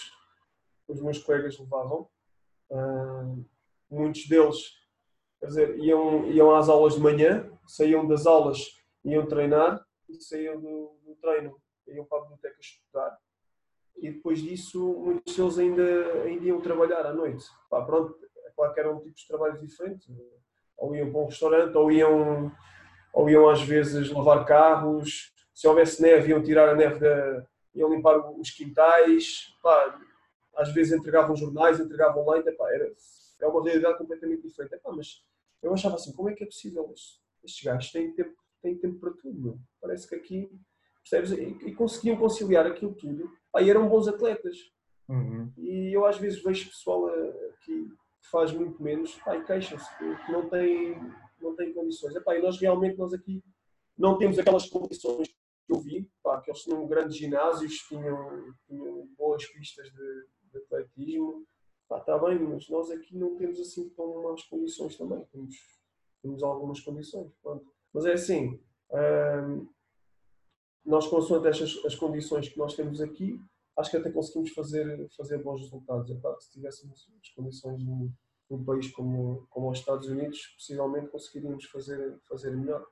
[0.87, 2.09] os meus colegas levavam.
[2.69, 3.45] Uh,
[3.89, 4.57] muitos deles
[5.39, 8.59] quer dizer, iam, iam às aulas de manhã, saíam das aulas,
[9.03, 13.17] iam treinar e saíam do, do treino, iam para a biblioteca estudar.
[13.97, 17.45] E depois disso, muitos deles ainda, ainda iam trabalhar à noite.
[17.69, 20.07] Pá, pronto, é claro que eram tipos de trabalhos diferentes.
[20.77, 22.51] Ou iam para um restaurante, ou iam,
[23.13, 25.31] ou iam às vezes lavar carros.
[25.53, 27.45] Se houvesse neve, iam tirar a neve da.
[27.75, 29.55] iam limpar os quintais.
[29.61, 29.99] Pá,
[30.55, 32.91] às vezes entregavam jornais, entregavam leite, epá, era,
[33.41, 34.79] é uma realidade completamente diferente.
[34.85, 35.23] Mas
[35.61, 36.93] eu achava assim, como é que é possível?
[37.43, 39.59] Estes gajos têm tempo, têm tempo para tudo, meu.
[39.81, 40.51] Parece que aqui,
[41.09, 41.31] percebes?
[41.31, 43.29] E, e conseguiam conciliar aquilo tudo.
[43.59, 44.57] E eram bons atletas.
[45.07, 45.51] Uhum.
[45.57, 47.89] E eu às vezes vejo pessoal aqui
[48.21, 50.95] que faz muito menos pá, e queixam-se que não tem,
[51.41, 52.15] não tem condições.
[52.15, 53.43] Epá, e nós realmente nós aqui
[53.97, 59.07] não temos aquelas condições que eu vi, pá, que eles tinham grandes ginásios, tinham, tinham
[59.17, 61.45] boas pistas de, de atletismo.
[61.91, 65.23] Está bem, mas nós aqui não temos assim tão más condições também.
[65.31, 65.55] Temos,
[66.23, 67.31] temos algumas condições.
[67.41, 67.71] Pronto.
[67.93, 68.59] Mas é assim,
[68.91, 69.67] hum,
[70.85, 73.39] nós consoante estas as condições que nós temos aqui,
[73.77, 76.09] acho que até conseguimos fazer, fazer bons resultados.
[76.11, 78.11] É claro se tivéssemos as condições num,
[78.65, 82.85] país como, como os Estados Unidos, possivelmente conseguiríamos fazer, fazer melhor.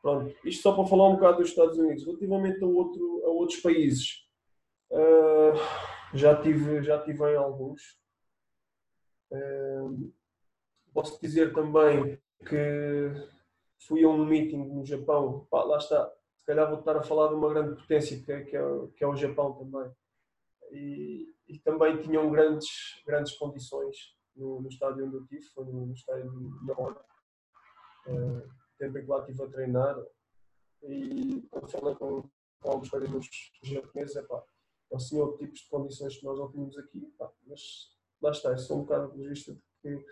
[0.00, 2.04] Pronto, isto só para falar um bocado dos Estados Unidos.
[2.04, 4.24] Relativamente a, outro, a outros países,
[4.92, 7.98] uh, já, tive, já tive em alguns.
[9.32, 10.12] Uh,
[10.94, 13.10] posso dizer também que
[13.80, 15.46] fui a um meeting no Japão.
[15.50, 16.12] Pá, lá está,
[16.46, 18.62] calhar vou estar a falar de uma grande potência que é, que é,
[18.96, 19.90] que é o Japão também.
[20.72, 23.96] E, e, também tinham grandes, grandes condições
[24.34, 27.00] no, no estádio onde eu tive, foi no, no estádio de Yamona.
[28.06, 29.96] Uh, tempo em que lá estive a treinar
[30.82, 32.22] e quando falei com,
[32.60, 33.28] com alguns treinadores
[33.62, 34.42] japoneses, é pá,
[34.90, 37.60] eles tinham outro tipos de condições que nós não tínhamos aqui, pá, mas
[38.20, 40.04] lá está, eu sou um bocado de vista de que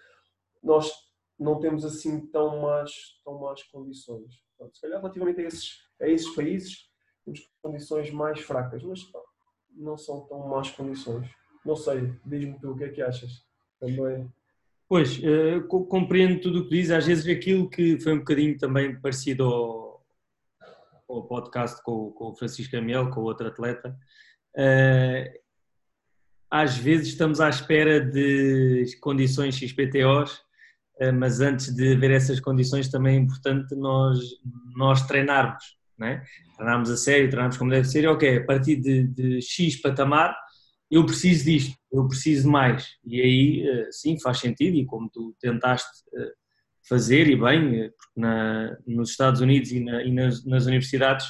[0.63, 0.91] nós
[1.39, 4.43] não temos assim tão más, tão más condições.
[4.57, 6.89] Pronto, se calhar relativamente a esses, a esses países
[7.25, 9.01] temos condições mais fracas, mas
[9.71, 11.29] não são tão más condições.
[11.65, 13.45] Não sei, diz-me tu o que é que achas
[13.81, 14.31] também.
[14.89, 16.91] Pois, uh, compreendo tudo o que diz.
[16.91, 20.07] Às vezes aquilo que foi um bocadinho também parecido ao,
[21.09, 23.97] ao podcast com, com o Francisco Amiel, com outro atleta.
[24.55, 25.45] Uh,
[26.51, 30.45] às vezes estamos à espera de condições XPTOs
[30.99, 34.19] eh, mas antes de ver essas condições também é importante nós,
[34.77, 36.23] nós treinarmos, né?
[36.59, 40.35] a sério, treinarmos como deve ser, ok, a partir de, de X patamar
[40.91, 45.11] eu preciso disto, eu preciso de mais, e aí eh, sim faz sentido, e como
[45.11, 46.33] tu tentaste eh,
[46.89, 51.27] fazer, e bem, porque na, nos Estados Unidos e, na, e nas, nas, universidades,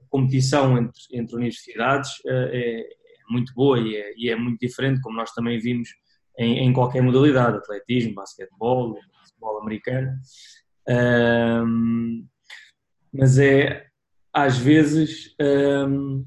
[0.00, 2.88] a competição entre, entre universidades é, é
[3.30, 5.88] muito boa e é, e é muito diferente, como nós também vimos
[6.38, 10.16] em, em qualquer modalidade, atletismo, basquetebol, futebol americano.
[10.88, 12.26] Um,
[13.12, 13.89] mas é,
[14.32, 15.34] às vezes,
[15.88, 16.24] um,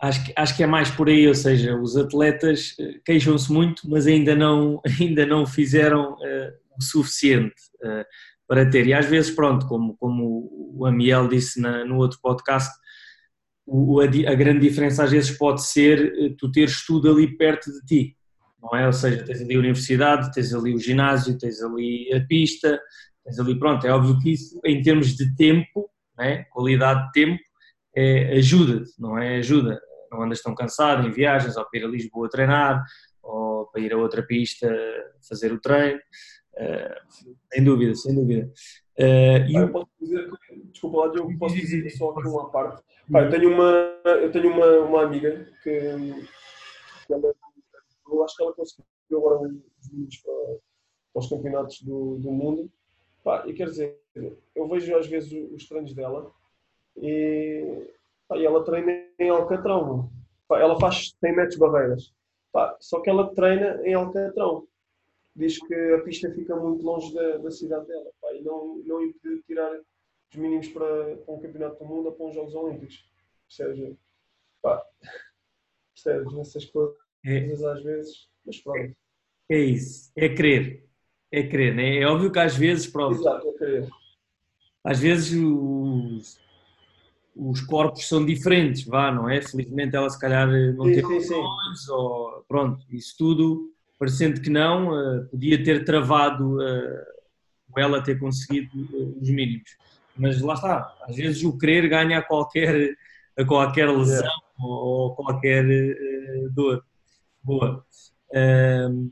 [0.00, 3.88] acho, que, acho que é mais por aí, ou seja, os atletas eh, queixam-se muito,
[3.88, 8.04] mas ainda não, ainda não fizeram uh, o suficiente uh,
[8.46, 8.86] para ter.
[8.86, 12.72] E às vezes, pronto, como, como o Amiel disse na, no outro podcast,
[13.66, 17.80] o, a, a, grande diferença às vezes pode ser tu teres tudo ali perto de
[17.86, 18.16] ti
[18.62, 18.86] não é?
[18.86, 22.80] Ou seja, tens ali a universidade, tens ali o ginásio, tens ali a pista,
[23.24, 26.44] tens ali, pronto, é óbvio que isso em termos de tempo, é?
[26.44, 27.42] qualidade de tempo,
[27.96, 29.36] é, ajuda-te, não é?
[29.36, 29.80] Ajuda.
[30.10, 32.84] Não andas tão cansado em viagens, ou para ir a Lisboa treinar,
[33.22, 34.68] ou para ir a outra pista
[35.26, 35.98] fazer o treino.
[36.54, 38.50] Uh, sem dúvida, sem dúvida.
[38.98, 40.28] Uh, e eu posso dizer,
[40.70, 42.82] desculpa lá, eu posso dizer só aqui uma parte.
[43.10, 43.70] Pá, eu tenho uma,
[44.04, 45.80] eu tenho uma, uma amiga que,
[47.06, 47.34] que ela
[48.12, 49.40] eu acho que ela conseguiu agora
[49.80, 50.34] os números para,
[51.12, 52.70] para, os campeonatos do, do mundo.
[53.22, 53.98] Pá, e quer dizer,
[54.54, 56.32] eu vejo às vezes os treinos dela
[56.96, 57.88] e,
[58.26, 60.10] pá, e ela treina em Alcatrão.
[60.48, 62.12] Pá, ela faz 100 metros barreiras.
[62.50, 64.66] Pá, só que ela treina em Alcatrão.
[65.34, 68.10] Diz que a pista fica muito longe da, da cidade dela.
[68.20, 69.72] Pá, e não, não impediu de tirar
[70.30, 73.08] os mínimos para, para um campeonato do mundo ou para os Jogos Olímpicos.
[73.48, 73.92] Seja,
[74.60, 74.84] pá,
[75.94, 78.96] percebes, nessas coisas é, às vezes, mas pronto.
[79.48, 80.88] É isso, é querer.
[81.32, 81.98] É querer, né?
[81.98, 83.18] É óbvio que às vezes, pronto.
[83.18, 83.88] Exato, é querer.
[84.84, 86.38] Às vezes os,
[87.34, 89.40] os corpos são diferentes, vá, não é?
[89.40, 91.34] Felizmente ela se calhar não sim, teve sim,
[91.90, 98.70] ou pronto, isso tudo, parecendo que não, uh, podia ter travado uh, ela ter conseguido
[98.76, 99.76] uh, os mínimos.
[100.16, 102.94] Mas lá está, às vezes o querer ganha a qualquer,
[103.38, 104.42] a qualquer lesão yeah.
[104.60, 105.64] ou, ou qualquer
[106.52, 106.84] dor.
[107.42, 107.82] Boa.
[108.34, 109.10] Um,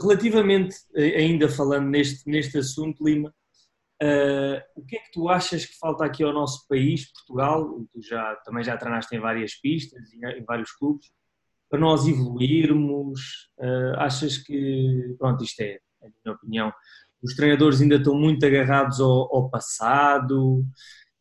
[0.00, 3.34] relativamente, eh, ainda falando neste, neste assunto, Lima,
[4.02, 7.86] uh, o que é que tu achas que falta aqui ao nosso país, Portugal?
[7.92, 11.10] Tu já, também já treinaste em várias pistas, em, vários clubes,
[11.68, 13.50] para nós evoluirmos?
[13.58, 16.72] Uh, achas que, pronto, isto é, é a minha opinião,
[17.22, 20.60] os treinadores ainda estão muito agarrados ao, ao passado?
[20.60, 20.66] O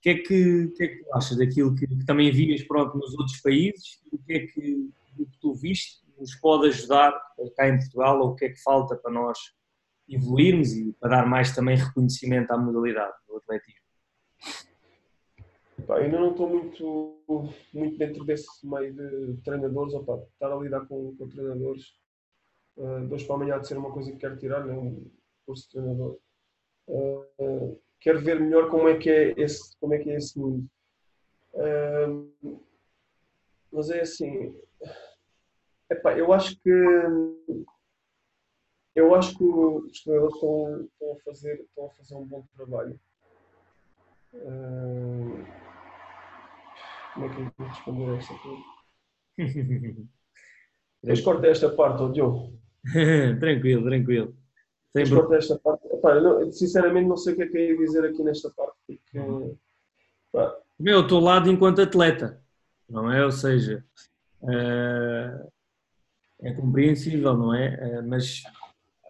[0.02, 3.14] que, é que, que, é que tu achas daquilo que, que também vias pronto, nos
[3.16, 4.00] outros países?
[4.12, 4.90] O que é que
[5.24, 7.12] que tu viste nos pode ajudar
[7.56, 9.38] cá em Portugal ou o que é que falta para nós
[10.08, 13.86] evoluirmos e para dar mais também reconhecimento à modalidade do atletismo?
[15.86, 20.86] Pá, ainda não estou muito, muito dentro desse meio de treinadores, opa, estar a lidar
[20.88, 21.94] com, com treinadores.
[22.78, 24.74] Uh, dois para amanhã de ser uma coisa que quero tirar, né?
[24.74, 25.10] um
[25.46, 26.18] curso de treinador.
[26.88, 30.68] Uh, quero ver melhor como é que é esse, como é que é esse mundo.
[31.54, 32.62] Uh,
[33.72, 34.56] mas é assim,
[35.90, 36.70] epá, eu acho que
[38.96, 42.98] eu acho que os treinadores estão, estão, a fazer, estão a fazer um bom trabalho.
[44.34, 45.46] Uh,
[47.14, 48.66] como é que eu vou responder a esta pergunta?
[51.04, 52.58] Mas corta esta parte, oh, Diogo.
[53.40, 54.36] tranquilo, tranquilo.
[54.94, 55.86] Mas corta esta parte.
[55.88, 58.78] Epá, não, sinceramente não sei o que é que eu ia dizer aqui nesta parte.
[58.88, 59.20] Porque.
[60.80, 62.42] Meu, estou lado enquanto atleta,
[62.90, 63.24] não é?
[63.24, 63.86] Ou seja,
[64.42, 65.52] uh,
[66.42, 68.00] é compreensível, não é?
[68.00, 68.44] Uh, mas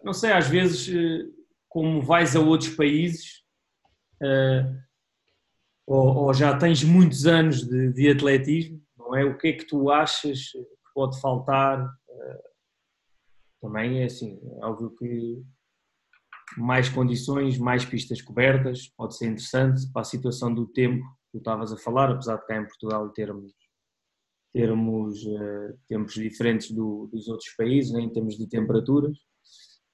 [0.02, 1.32] não sei, às vezes, uh,
[1.68, 3.44] como vais a outros países,
[5.86, 9.24] ou, ou, já tens muitos anos de, de, atletismo, não é?
[9.24, 11.86] O que é que tu achas que pode faltar?
[13.60, 15.42] também é assim, é óbvio que
[16.56, 21.38] mais condições, mais pistas cobertas, pode ser interessante para a situação do tempo que tu
[21.38, 23.52] estavas a falar, apesar de cá em Portugal termos,
[24.56, 29.18] termos uh, tempos diferentes do, dos outros países, né, em termos de temperaturas.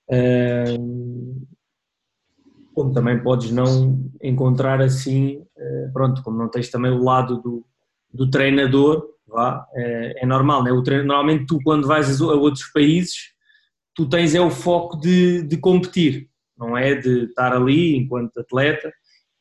[0.08, 1.46] Uh,
[2.72, 7.66] como também podes não encontrar assim, uh, pronto, como não tens também o lado do,
[8.14, 10.70] do treinador, vá, é normal, né?
[10.70, 13.32] o treino, normalmente tu quando vais a outros países,
[13.94, 18.92] tu tens é o foco de, de competir, não é de estar ali enquanto atleta.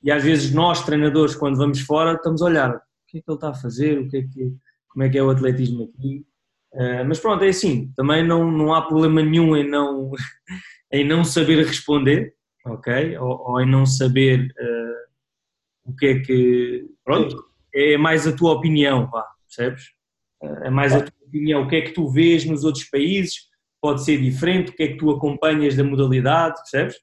[0.03, 3.29] E às vezes nós, treinadores, quando vamos fora, estamos a olhar o que é que
[3.29, 4.55] ele está a fazer, o que é que,
[4.91, 6.25] como é que é o atletismo aqui.
[6.73, 10.11] Uh, mas pronto, é assim, também não, não há problema nenhum em não,
[10.91, 12.33] em não saber responder,
[12.65, 13.17] ok?
[13.17, 16.85] Ou, ou em não saber uh, o que é que.
[17.03, 17.35] Pronto,
[17.73, 19.89] é mais a tua opinião, vá, percebes?
[20.41, 23.49] Uh, é mais a tua opinião, o que é que tu vês nos outros países,
[23.81, 26.95] pode ser diferente, o que é que tu acompanhas da modalidade, percebes?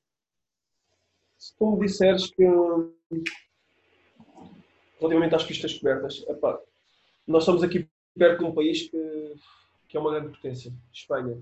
[1.39, 2.45] Se tu me disseres que
[5.01, 6.59] relativamente às pistas cobertas, epá,
[7.29, 7.87] nós estamos aqui
[8.17, 9.35] perto de um país que,
[9.87, 11.41] que é uma grande potência, Espanha.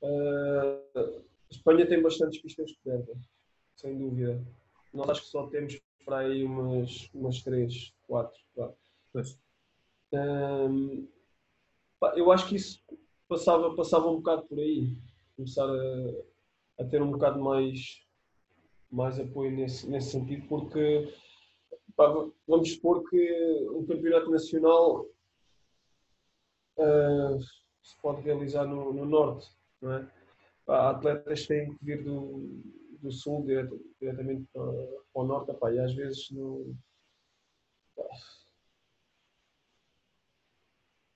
[0.00, 3.18] Uh, Espanha tem bastantes pistas cobertas,
[3.76, 4.40] sem dúvida.
[4.94, 8.40] Nós acho que só temos para aí umas, umas três, quatro.
[9.12, 9.38] Pois.
[10.12, 11.06] Um,
[12.16, 12.80] eu acho que isso
[13.28, 14.96] passava, passava um bocado por aí.
[15.36, 18.02] Começar a, a ter um bocado mais
[18.90, 21.10] mais apoio nesse, nesse sentido, porque
[21.96, 22.12] pá,
[22.46, 25.06] vamos supor que um campeonato nacional
[26.78, 27.40] uh,
[27.82, 29.50] se pode realizar no, no norte,
[29.80, 30.08] não é?
[30.64, 32.62] Pá, atletas têm que vir do,
[33.00, 36.74] do sul diretamente para, para o norte, pá, e às vezes não.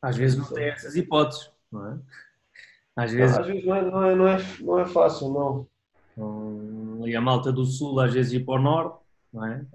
[0.02, 1.98] Às vezes não tem essas hipóteses, não é?
[2.96, 5.68] Às vezes, às vezes não, é, não, é, não, é, não é fácil, não.
[7.06, 9.66] E a malta do sul às vezes ir para o norte, não é?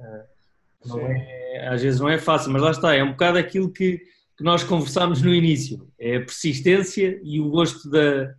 [0.86, 1.68] É?
[1.68, 3.98] Às vezes não é fácil, mas lá está, é um bocado aquilo que,
[4.38, 8.34] que nós conversámos no início, é a persistência e o gosto da,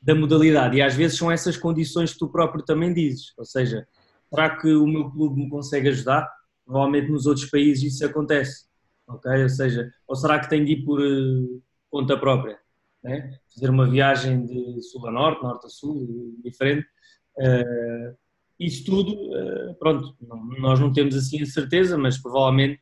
[0.00, 3.86] da modalidade, e às vezes são essas condições que tu próprio também dizes, ou seja,
[4.28, 6.28] será que o meu clube me consegue ajudar?
[6.64, 8.66] Provavelmente nos outros países isso acontece,
[9.06, 9.42] ok?
[9.42, 12.58] Ou seja, ou será que tem de ir por uh, conta própria?
[13.02, 13.38] Né?
[13.54, 16.86] Fazer uma viagem de sul a norte, norte a sul, diferente,
[17.36, 18.16] Uh,
[18.58, 20.16] isso tudo, uh, pronto,
[20.58, 22.80] nós não temos assim a certeza, mas provavelmente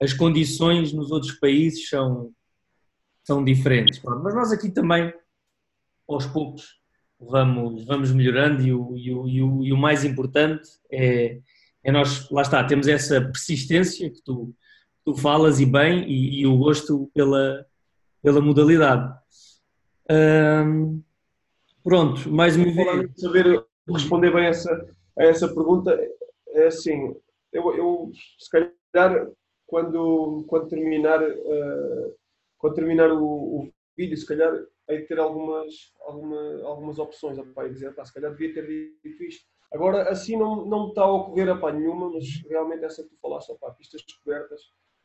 [0.00, 2.32] as condições nos outros países são,
[3.22, 3.98] são diferentes.
[3.98, 5.12] Pronto, mas nós aqui também,
[6.08, 6.80] aos poucos,
[7.20, 11.38] vamos, vamos melhorando e o, e o, e o, e o mais importante é,
[11.84, 14.54] é nós, lá está, temos essa persistência que tu,
[15.04, 17.66] tu falas e bem e, e o gosto pela,
[18.22, 19.14] pela modalidade.
[21.84, 23.10] pronto, mais uma vez.
[23.16, 24.70] Saber responder bem essa,
[25.28, 25.98] essa pergunta,
[26.48, 27.14] é assim,
[27.52, 29.30] eu, eu se calhar
[29.66, 32.14] quando, quando terminar, uh,
[32.58, 34.52] quando terminar o, o, vídeo, se calhar
[34.88, 39.44] hei de ter algumas, alguma, algumas opções, e dizer, se calhar devia ter dito isto.
[39.72, 43.52] Agora, assim não, não está a ocorrer opa, nenhuma, mas realmente essa que tu falaste,
[43.52, 44.60] opa, pistas descobertas,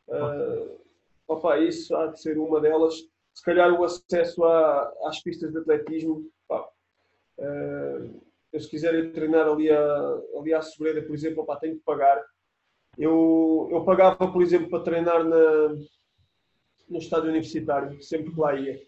[0.08, 0.80] uh,
[1.28, 2.94] opa, isso há de ser uma delas.
[3.32, 9.46] Se calhar o acesso a, às pistas de atletismo, uh, eu se quiser ir treinar
[9.46, 12.24] ali a, ali à Sobreda, por exemplo, opa, tenho que pagar.
[12.98, 15.68] Eu, eu pagava, por exemplo, para treinar na,
[16.88, 18.80] no estádio universitário, sempre que lá ia.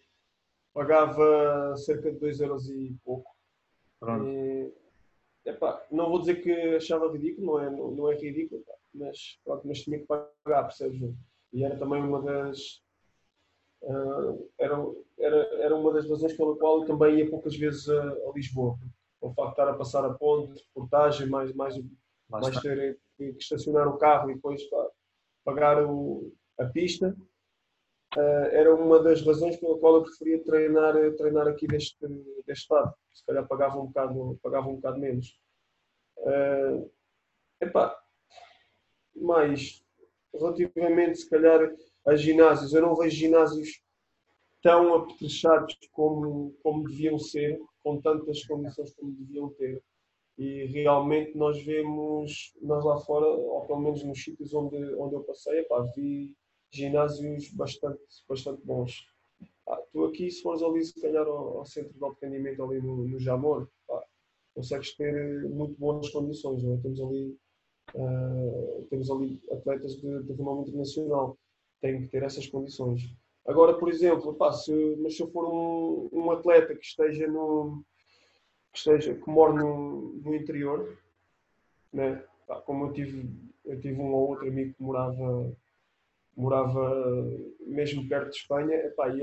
[0.73, 3.31] Pagava cerca de 2 euros e pouco.
[4.25, 4.73] E,
[5.45, 8.63] epá, não vou dizer que achava ridículo, não é, não, não é ridículo,
[8.95, 11.15] mas, pronto, mas tinha que pagar, percebes?
[11.53, 12.83] E era também uma das.
[13.81, 14.77] Uh, era,
[15.19, 18.79] era, era uma das razões pela qual eu também ia poucas vezes a, a Lisboa.
[19.21, 21.75] O facto de estar a passar a ponte, portagem, mais, mais,
[22.29, 24.63] mais ter que estacionar o carro e depois
[25.45, 27.17] pagar o, a pista,
[28.17, 28.21] uh,
[28.53, 31.97] era uma das razões pela qual eu preferia treinar, treinar aqui deste,
[32.47, 32.95] deste estado.
[33.13, 35.39] Se calhar pagava um bocado, pagava um bocado menos.
[36.19, 36.91] Uh,
[37.61, 37.99] epá,
[39.15, 39.83] mas
[40.33, 41.73] relativamente, se calhar,
[42.07, 43.83] a ginásios, eu não vejo ginásios
[44.63, 49.83] tão apetrechados como, como deviam ser, com tantas condições como deviam ter.
[50.37, 55.25] E realmente nós vemos, nós lá fora, ou pelo menos nos sítios onde, onde eu
[55.25, 56.35] passei, epá, vi
[56.71, 59.07] ginásios bastante, bastante bons.
[59.67, 62.81] Ah, tu aqui, se fores ali, se calhar ao, ao centro de alto rendimento, ali
[62.81, 64.05] no, no Jamor, pá,
[64.55, 66.63] consegues ter muito boas condições.
[66.63, 66.77] Não é?
[66.77, 67.37] Temos ali
[67.95, 71.39] Uh, temos ali atletas de, de renome internacional,
[71.81, 73.01] têm que ter essas condições.
[73.49, 77.83] Agora, por exemplo, pá, se, mas se eu for um, um atleta que esteja no
[78.71, 80.99] que esteja que mora no, no interior,
[81.91, 82.23] né?
[82.47, 83.27] Pá, como eu tive,
[83.65, 85.57] eu tive um ou outro amigo que morava
[86.37, 87.27] morava
[87.61, 89.23] mesmo perto de Espanha, epá, e,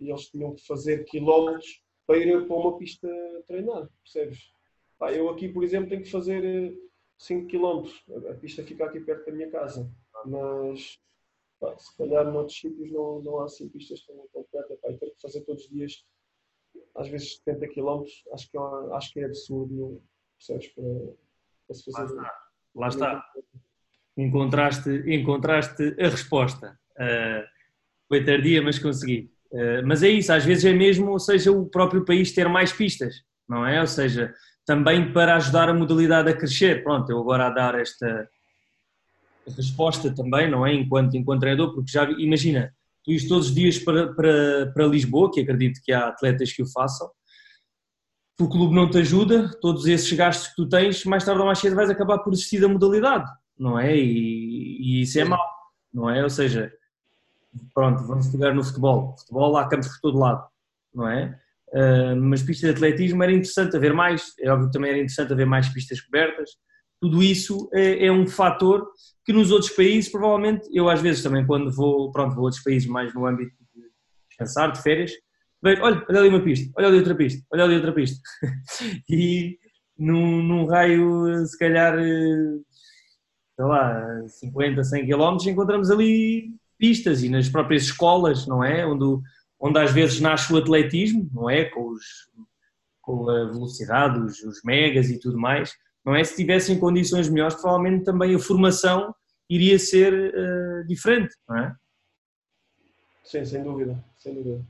[0.00, 3.08] e eles tinham que fazer quilómetros para ir para uma pista
[3.46, 4.52] treinar, percebes?
[4.98, 6.76] Pá, eu aqui, por exemplo, tenho que fazer
[7.18, 7.88] 5 km.
[8.28, 9.88] A pista fica aqui perto da minha casa.
[10.26, 10.98] Mas
[11.60, 14.76] pá, se calhar noutros sítios não, não há assim pistas tão, tão perto.
[14.82, 16.04] Pá, e ter que fazer todos os dias,
[16.96, 18.02] às vezes 70 km,
[18.32, 18.60] acho que é,
[18.94, 20.02] acho que é absurdo, não,
[20.38, 20.68] percebes?
[20.74, 20.84] Para,
[21.66, 22.14] para se fazer.
[22.14, 22.40] Lá está.
[22.74, 23.32] Lá está.
[24.16, 26.78] Encontraste, encontraste a resposta.
[26.92, 27.46] Uh,
[28.08, 29.30] foi tardia, mas consegui.
[29.52, 32.72] Uh, mas é isso, às vezes é mesmo, ou seja, o próprio país ter mais
[32.72, 33.80] pistas, não é?
[33.80, 34.34] Ou seja,
[34.64, 36.82] também para ajudar a modalidade a crescer.
[36.82, 38.28] Pronto, eu agora a dar esta
[39.48, 40.74] resposta também, não é?
[40.74, 42.72] Enquanto, enquanto treinador, porque já imagina,
[43.04, 46.62] tu ires todos os dias para, para, para Lisboa, que acredito que há atletas que
[46.62, 47.10] o façam,
[48.40, 51.58] o clube não te ajuda, todos esses gastos que tu tens, mais tarde ou mais
[51.58, 53.94] cedo vais acabar por desistir da modalidade, não é?
[53.94, 55.46] E, e isso é mau,
[55.92, 56.22] não é?
[56.22, 56.72] Ou seja,
[57.74, 59.14] pronto, vamos pegar no futebol.
[59.18, 60.46] Futebol há campos por todo lado,
[60.94, 61.38] não é?
[61.68, 65.32] Uh, mas pistas de atletismo era interessante haver mais, é óbvio que também era interessante
[65.32, 66.50] haver mais pistas cobertas.
[67.00, 68.86] Tudo isso é, é, um fator
[69.24, 72.62] que nos outros países, provavelmente, eu às vezes também quando vou, pronto, vou a outros
[72.62, 73.82] países mais no âmbito de
[74.28, 75.12] descansar, de férias,
[75.62, 78.20] vejo, olha, olha ali uma pista, olha ali outra pista, olha ali outra pista.
[79.08, 79.58] e
[79.96, 87.48] num, num raio, se calhar, sei lá, 50, 100 km, encontramos ali pistas e nas
[87.48, 88.86] próprias escolas, não é?
[88.86, 89.22] Onde
[89.60, 91.66] onde às vezes nasce o atletismo, não é?
[91.66, 92.04] Com, os,
[93.02, 95.74] com a velocidade, os, os, megas e tudo mais,
[96.04, 96.24] não é?
[96.24, 99.14] Se tivessem condições melhores, provavelmente também a formação
[99.48, 101.74] iria ser uh, diferente, não é?
[103.24, 104.64] Sim, sem dúvida, sem dúvida.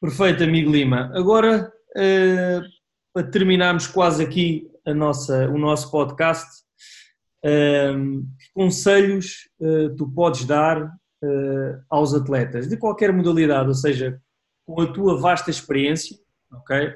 [0.00, 1.10] Perfeito, amigo Lima.
[1.14, 2.62] Agora, uh,
[3.12, 6.62] para terminarmos quase aqui a nossa, o nosso podcast,
[7.44, 9.48] uh, que conselhos
[9.96, 10.90] tu podes dar
[11.90, 14.22] aos atletas de qualquer modalidade, ou seja,
[14.64, 16.16] com a tua vasta experiência,
[16.52, 16.94] ok?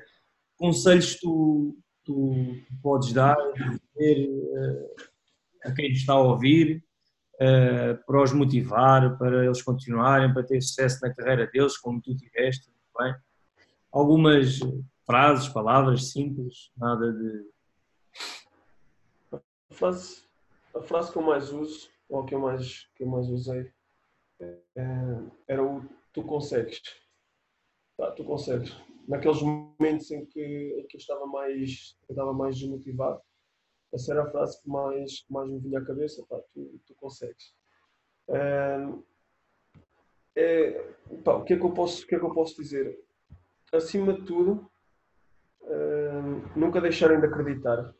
[0.56, 1.76] Conselhos tu,
[2.12, 3.36] tu podes dar
[3.96, 4.96] dizer, uh,
[5.64, 6.84] a quem está a ouvir
[7.36, 12.14] uh, para os motivar, para eles continuarem, para ter sucesso na carreira deles, como tu
[12.16, 13.14] tiveste, bem?
[13.90, 14.58] Algumas
[15.06, 17.50] frases, palavras simples, nada de.
[19.32, 20.22] A frase,
[20.74, 23.70] a frase que eu mais uso, ou que eu mais, que eu mais usei,
[24.40, 24.54] é,
[25.48, 25.82] era o
[26.12, 26.80] tu consegues.
[27.96, 28.74] Tá, tu consegues.
[29.08, 33.20] Naqueles momentos em que, em que eu estava mais, eu estava mais desmotivado,
[33.92, 36.94] essa era a frase que mais, que mais me vinha à cabeça, pá, tu, tu
[36.94, 37.54] consegues.
[38.28, 38.88] É,
[40.36, 40.94] é,
[41.24, 42.98] pá, o, que é que eu posso, o que é que eu posso dizer?
[43.72, 44.70] Acima de tudo,
[46.54, 47.94] nunca deixarem de acreditar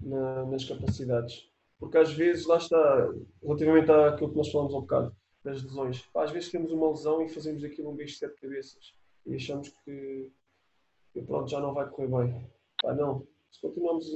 [0.00, 3.08] na, nas capacidades porque às vezes, lá está,
[3.42, 7.22] relativamente àquilo que nós falamos há um bocado, das lesões, às vezes temos uma lesão
[7.22, 8.92] e fazemos aquilo um bicho de sete cabeças
[9.28, 10.30] e achamos que,
[11.12, 12.50] que, pronto, já não vai correr bem.
[12.82, 14.06] Pá, não, se continuamos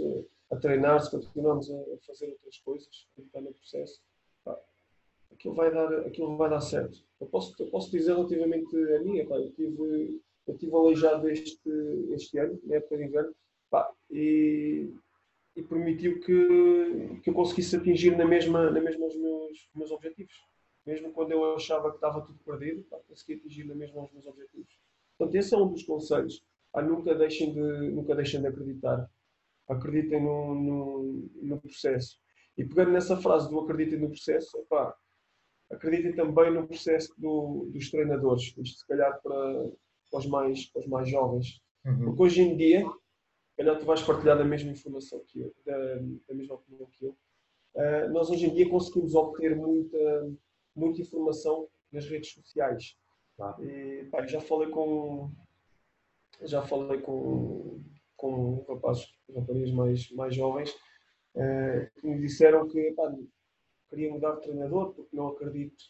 [0.50, 4.00] a, a, treinar, se continuamos a, fazer outras coisas, a no processo,
[4.44, 4.58] pá,
[5.32, 7.04] aquilo, vai dar, aquilo vai dar certo.
[7.20, 11.70] Eu posso, eu posso dizer relativamente a mim, pá, eu tive, eu tive aleijado este,
[12.10, 13.34] este ano, na época de inverno,
[13.70, 14.92] pá, e
[15.54, 20.34] e permitiu que, que eu conseguisse atingir na mesma, na mesma os meus, meus objetivos.
[20.84, 24.26] Mesmo quando eu achava que estava tudo perdido, pá, consegui atingir na mesma os meus
[24.26, 24.78] objetivos.
[25.22, 26.42] Portanto, esse é um dos conselhos.
[26.72, 29.08] Ah, nunca, deixem de, nunca deixem de acreditar.
[29.68, 32.18] Acreditem no, no, no processo.
[32.58, 34.66] E pegando nessa frase do acreditem no processo,
[35.70, 39.70] acreditem também no processo do, dos treinadores, isto se calhar para,
[40.10, 41.62] para, os, mais, para os mais jovens.
[41.86, 42.04] Uhum.
[42.06, 42.84] Porque hoje em dia,
[43.56, 45.94] calhar tu vais partilhar da mesma informação que eu, da,
[46.28, 47.16] da mesma opinião que eu,
[47.76, 50.32] uh, nós hoje em dia conseguimos obter muita,
[50.74, 52.96] muita informação nas redes sociais.
[53.60, 55.30] E, já falei com
[56.42, 57.82] já falei com,
[58.16, 60.70] com rapazes, raparigas mais, mais jovens
[61.34, 63.14] uh, que me disseram que pá,
[63.88, 65.84] queria mudar de treinador porque não acredito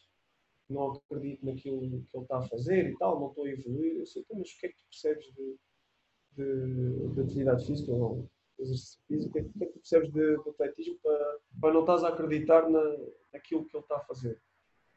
[0.68, 3.98] não acredito naquilo que ele está a fazer e tal, não estou a evoluir.
[3.98, 5.56] Eu sei, então, mas o que é que tu percebes de,
[6.32, 8.28] de, de atividade física ou
[8.58, 9.30] exercício físico?
[9.30, 12.68] O que é que tu percebes de, de atletismo para, para não estás a acreditar
[12.68, 12.96] na,
[13.32, 14.40] naquilo que ele está a fazer?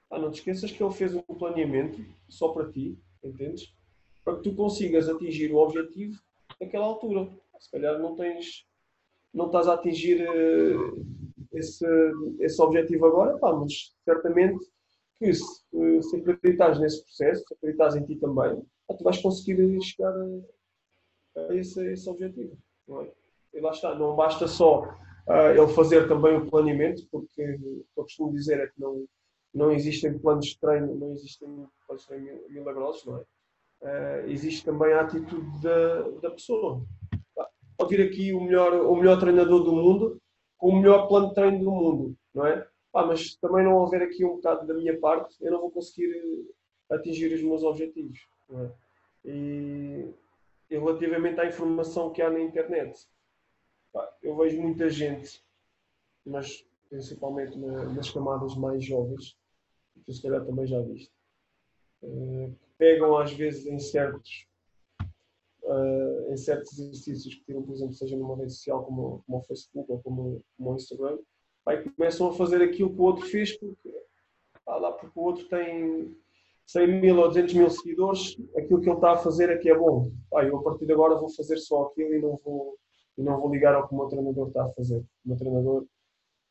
[0.09, 3.73] Ah, não te esqueças que ele fez um planeamento só para ti, entendes?
[4.23, 6.19] Para que tu consigas atingir o objetivo
[6.59, 7.29] naquela altura.
[7.59, 8.65] Se calhar não tens,
[9.33, 11.05] não estás a atingir uh,
[11.53, 11.85] esse,
[12.39, 14.65] esse objetivo agora, pá, mas certamente
[15.17, 19.81] que se, se acreditares nesse processo, se acreditares em ti também, pá, tu vais conseguir
[19.81, 22.57] chegar a, a esse, esse objetivo.
[22.87, 23.11] Não é?
[23.53, 27.99] E lá está, não basta só uh, ele fazer também o planeamento, porque o que
[27.99, 29.05] eu costumo dizer é que não
[29.55, 31.47] não existem planos de treino, não existem
[31.87, 33.25] planos de treino milagrosos, não é?
[33.81, 36.85] Uh, existe também a atitude da, da pessoa.
[37.77, 40.21] Pode vir aqui o melhor, o melhor treinador do mundo
[40.57, 42.67] com o melhor plano de treino do mundo, não é?
[42.93, 46.09] Ah, mas também não houver aqui um bocado da minha parte, eu não vou conseguir
[46.89, 48.27] atingir os meus objetivos.
[48.51, 48.71] É?
[49.25, 50.09] E,
[50.69, 53.07] e, relativamente à informação que há na internet,
[53.91, 55.43] pá, eu vejo muita gente,
[56.25, 59.37] mas principalmente na, nas camadas mais jovens,
[60.01, 61.11] tu se calhar também já viste,
[62.03, 64.47] uh, pegam às vezes em certos,
[65.63, 69.43] uh, em certos exercícios que tiram, por exemplo, seja numa rede social como, como o
[69.43, 71.17] Facebook ou como, como o Instagram,
[71.65, 73.89] aí começam a fazer aquilo que o outro fez porque,
[74.67, 76.15] ah, lá porque o outro tem
[76.67, 79.77] 100 mil ou 200 mil seguidores, aquilo que ele está a fazer é que é
[79.77, 80.11] bom.
[80.33, 82.77] Ah, eu a partir de agora vou fazer só aquilo e não vou,
[83.17, 84.99] e não vou ligar ao que o meu treinador está a fazer.
[84.99, 85.85] O meu treinador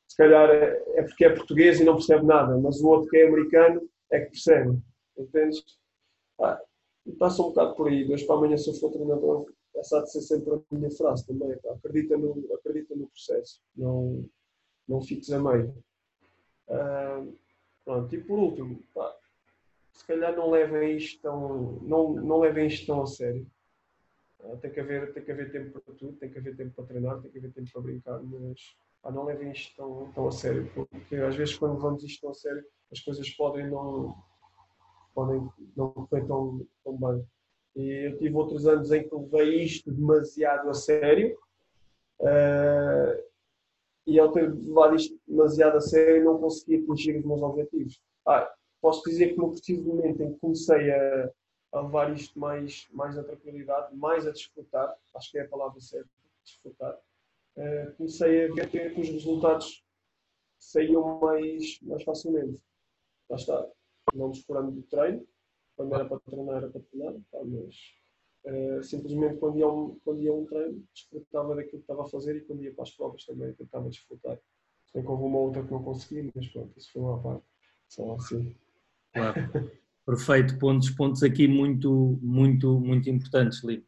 [0.08, 3.16] se calhar é, é porque é português e não percebe nada, mas o outro que
[3.16, 4.78] é americano é que percebe.
[5.16, 5.62] Entendes?
[6.40, 6.60] Ah,
[7.18, 8.10] passa um bocado por aí.
[8.10, 9.46] Hoje para amanhã, se eu for treinador,
[9.76, 11.56] essa há de ser sempre a minha frase também.
[11.58, 11.72] Pá.
[11.72, 14.28] Acredita, no, acredita no processo, não,
[14.88, 15.74] não fiques a meio.
[16.68, 17.24] Ah,
[17.84, 19.14] pronto, e por último, pá,
[19.92, 23.46] se calhar não levem isto tão, não, não levem isto tão a sério.
[24.42, 26.84] Ah, tem, que haver, tem que haver tempo para tudo, tem que haver tempo para
[26.84, 30.32] treinar, tem que haver tempo para brincar, mas ah, não levem isto tão, tão a
[30.32, 34.16] sério, porque às vezes quando levamos isto tão a sério, as coisas podem não,
[35.14, 35.46] podem
[35.76, 37.26] não correr tão, tão bem.
[37.76, 41.36] E eu tive outros anos em que levei isto demasiado a sério,
[42.20, 43.24] uh,
[44.06, 48.00] e ao ter levado isto demasiado a sério, não consegui atingir os meus objetivos.
[48.26, 48.50] Ah,
[48.80, 51.30] posso dizer que no preciso momento em que comecei a,
[51.72, 55.80] a levar isto mais, mais na tranquilidade, mais a desfrutar, acho que é a palavra
[55.80, 56.08] certa,
[56.42, 56.98] desfrutar,
[57.56, 59.84] uh, comecei a ver que os resultados
[60.58, 62.60] saíam mais, mais facilmente.
[63.28, 63.68] Lá está,
[64.14, 65.26] não descurando do treino,
[65.76, 67.76] quando era para treinar era para treinar, tá, mas
[68.46, 72.36] uh, simplesmente quando ia, um, quando ia um treino, desfrutava daquilo que estava a fazer
[72.36, 74.38] e quando ia para as provas também tentava desfrutar.
[74.92, 77.44] Tem que houve uma outra que não consegui, mas pronto, isso foi uma parte.
[77.88, 78.56] Só assim.
[79.12, 79.34] Claro.
[80.06, 83.84] Perfeito, pontos, pontos aqui muito, muito, muito importantes, Lino.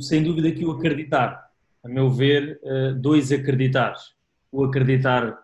[0.00, 1.45] Sem dúvida que o acreditar
[1.86, 4.02] a meu ver, eh, dois acreditares.
[4.50, 5.38] O acreditar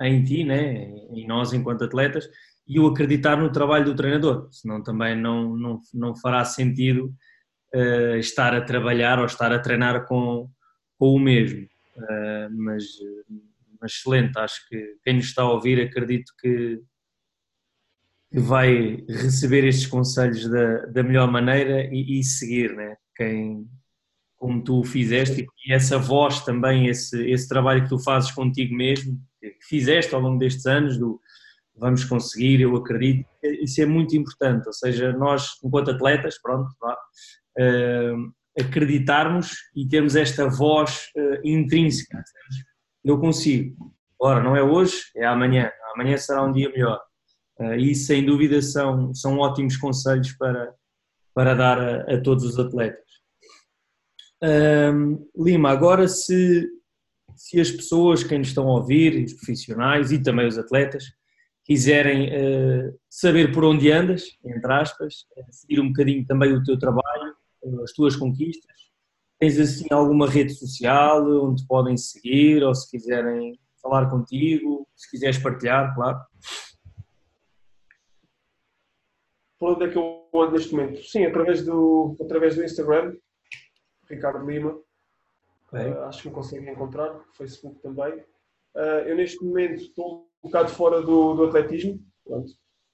[0.00, 2.28] em ti, né, em nós enquanto atletas,
[2.66, 7.14] e o acreditar no trabalho do treinador, senão também não, não, não fará sentido
[7.74, 10.50] uh, estar a trabalhar ou estar a treinar com,
[10.98, 11.64] com o mesmo.
[11.96, 12.84] Uh, mas,
[13.80, 16.80] mas excelente, acho que quem nos está a ouvir acredito que,
[18.32, 22.96] que vai receber estes conselhos da, da melhor maneira e, e seguir, né?
[23.14, 23.64] Quem,
[24.36, 29.18] como tu fizeste e essa voz também, esse, esse trabalho que tu fazes contigo mesmo,
[29.40, 31.20] que fizeste ao longo destes anos, do
[31.78, 36.96] vamos conseguir, eu acredito, isso é muito importante, ou seja, nós enquanto atletas, pronto, vá,
[37.58, 42.22] uh, acreditarmos e termos esta voz uh, intrínseca,
[43.04, 47.00] eu consigo, ora, não é hoje, é amanhã, amanhã será um dia melhor,
[47.60, 50.72] uh, e sem dúvida são, são ótimos conselhos para,
[51.34, 53.05] para dar a, a todos os atletas.
[55.36, 56.68] Lima, agora se,
[57.34, 61.04] se as pessoas, quem nos estão a ouvir, os profissionais e também os atletas,
[61.66, 66.78] quiserem uh, saber por onde andas, entre aspas, uh, seguir um bocadinho também o teu
[66.78, 67.34] trabalho,
[67.64, 68.72] uh, as tuas conquistas,
[69.40, 75.38] tens assim alguma rede social onde podem seguir ou se quiserem falar contigo, se quiseres
[75.38, 76.18] partilhar, claro.
[79.58, 81.02] por onde é que eu ando neste momento?
[81.02, 83.16] Sim, através do, através do Instagram,
[84.08, 84.78] Ricardo Lima.
[85.72, 88.14] Uh, acho que me conseguem encontrar, Facebook também.
[88.74, 92.00] Uh, eu neste momento estou um bocado fora do, do atletismo.
[92.24, 92.52] Pronto.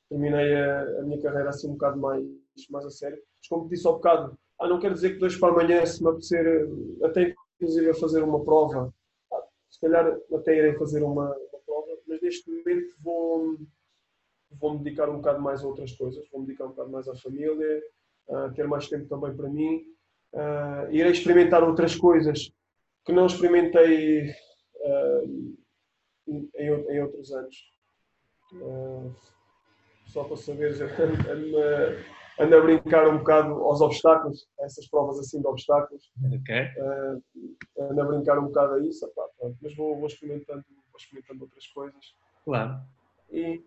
[0.09, 2.25] Terminei a, a, minha carreira assim um bocado mais,
[2.71, 3.19] mais a sério.
[3.39, 6.11] Mas como disse há bocado, ah, não quero dizer que dois para amanhã, se me
[6.11, 6.69] apetecer,
[7.03, 8.93] até inclusive a fazer uma prova,
[9.33, 13.57] ah, se calhar até irei fazer uma, uma prova, mas neste momento vou
[14.61, 17.83] vou-me dedicar um bocado mais a outras coisas, vou-me dedicar um bocado mais à família,
[18.29, 19.83] uh, ter mais tempo também para mim,
[20.35, 22.53] uh, irei experimentar outras coisas
[23.05, 25.57] que não experimentei uh,
[26.29, 27.57] em, em, outros anos.
[28.55, 29.15] Uh,
[30.07, 30.73] só para saber,
[31.31, 31.59] ando,
[32.39, 36.13] ando a brincar um bocado aos obstáculos, a essas provas assim de obstáculos.
[36.41, 36.67] Okay.
[36.77, 37.23] Uh,
[37.91, 39.11] ando a brincar um bocado a isso,
[39.61, 42.15] mas vou, vou, experimentando, vou experimentando outras coisas.
[42.45, 42.81] Claro.
[43.31, 43.63] E,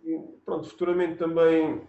[0.45, 1.81] pronto, futuramente também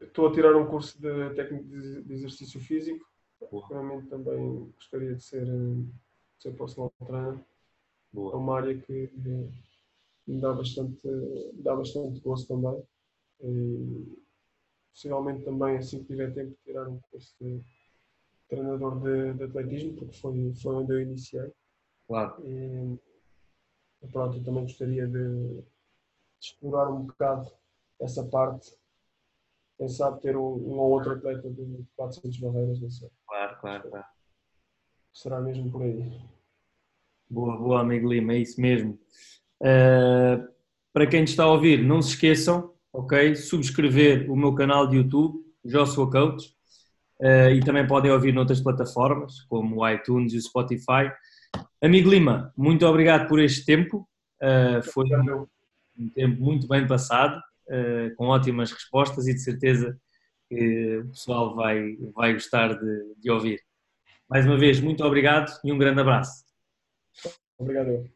[0.00, 3.04] estou a tirar um curso de técnico de exercício físico.
[3.50, 5.86] Futuramente também gostaria de ser, de
[6.38, 7.38] ser personal trainer.
[8.12, 8.32] Boa.
[8.32, 9.10] É uma área que
[10.26, 11.00] me dá bastante,
[11.54, 12.82] dá bastante gosto também.
[13.40, 14.18] E,
[14.92, 17.62] possivelmente também, assim que tiver tempo, tirar um curso de
[18.48, 21.52] treinador de, de atletismo, porque foi, foi onde eu iniciei.
[22.06, 22.42] Claro.
[22.46, 22.98] E,
[24.10, 25.62] pronto, eu também gostaria de
[26.40, 27.50] explorar um bocado
[28.00, 28.74] essa parte.
[29.78, 33.10] Quem sabe ter um, um ou outro atleta de 400 barreiras, não sei.
[33.26, 34.06] Claro, claro, claro.
[35.12, 36.20] Será mesmo por aí.
[37.28, 38.98] Boa, boa, amigo Lima, é isso mesmo.
[39.60, 40.46] Uh,
[40.92, 43.34] para quem está a ouvir, não se esqueçam, ok?
[43.34, 46.46] Subscrever o meu canal de YouTube, Joshua Coach,
[47.20, 51.10] uh, e também podem ouvir noutras plataformas, como o iTunes e o Spotify.
[51.82, 54.08] Amigo Lima, muito obrigado por este tempo.
[54.40, 55.06] Uh, foi
[55.98, 57.40] um tempo muito bem passado,
[58.16, 59.98] com ótimas respostas e de certeza
[60.48, 63.60] que o pessoal vai, vai gostar de, de ouvir.
[64.28, 66.44] Mais uma vez, muito obrigado e um grande abraço.
[67.58, 68.15] Obrigado.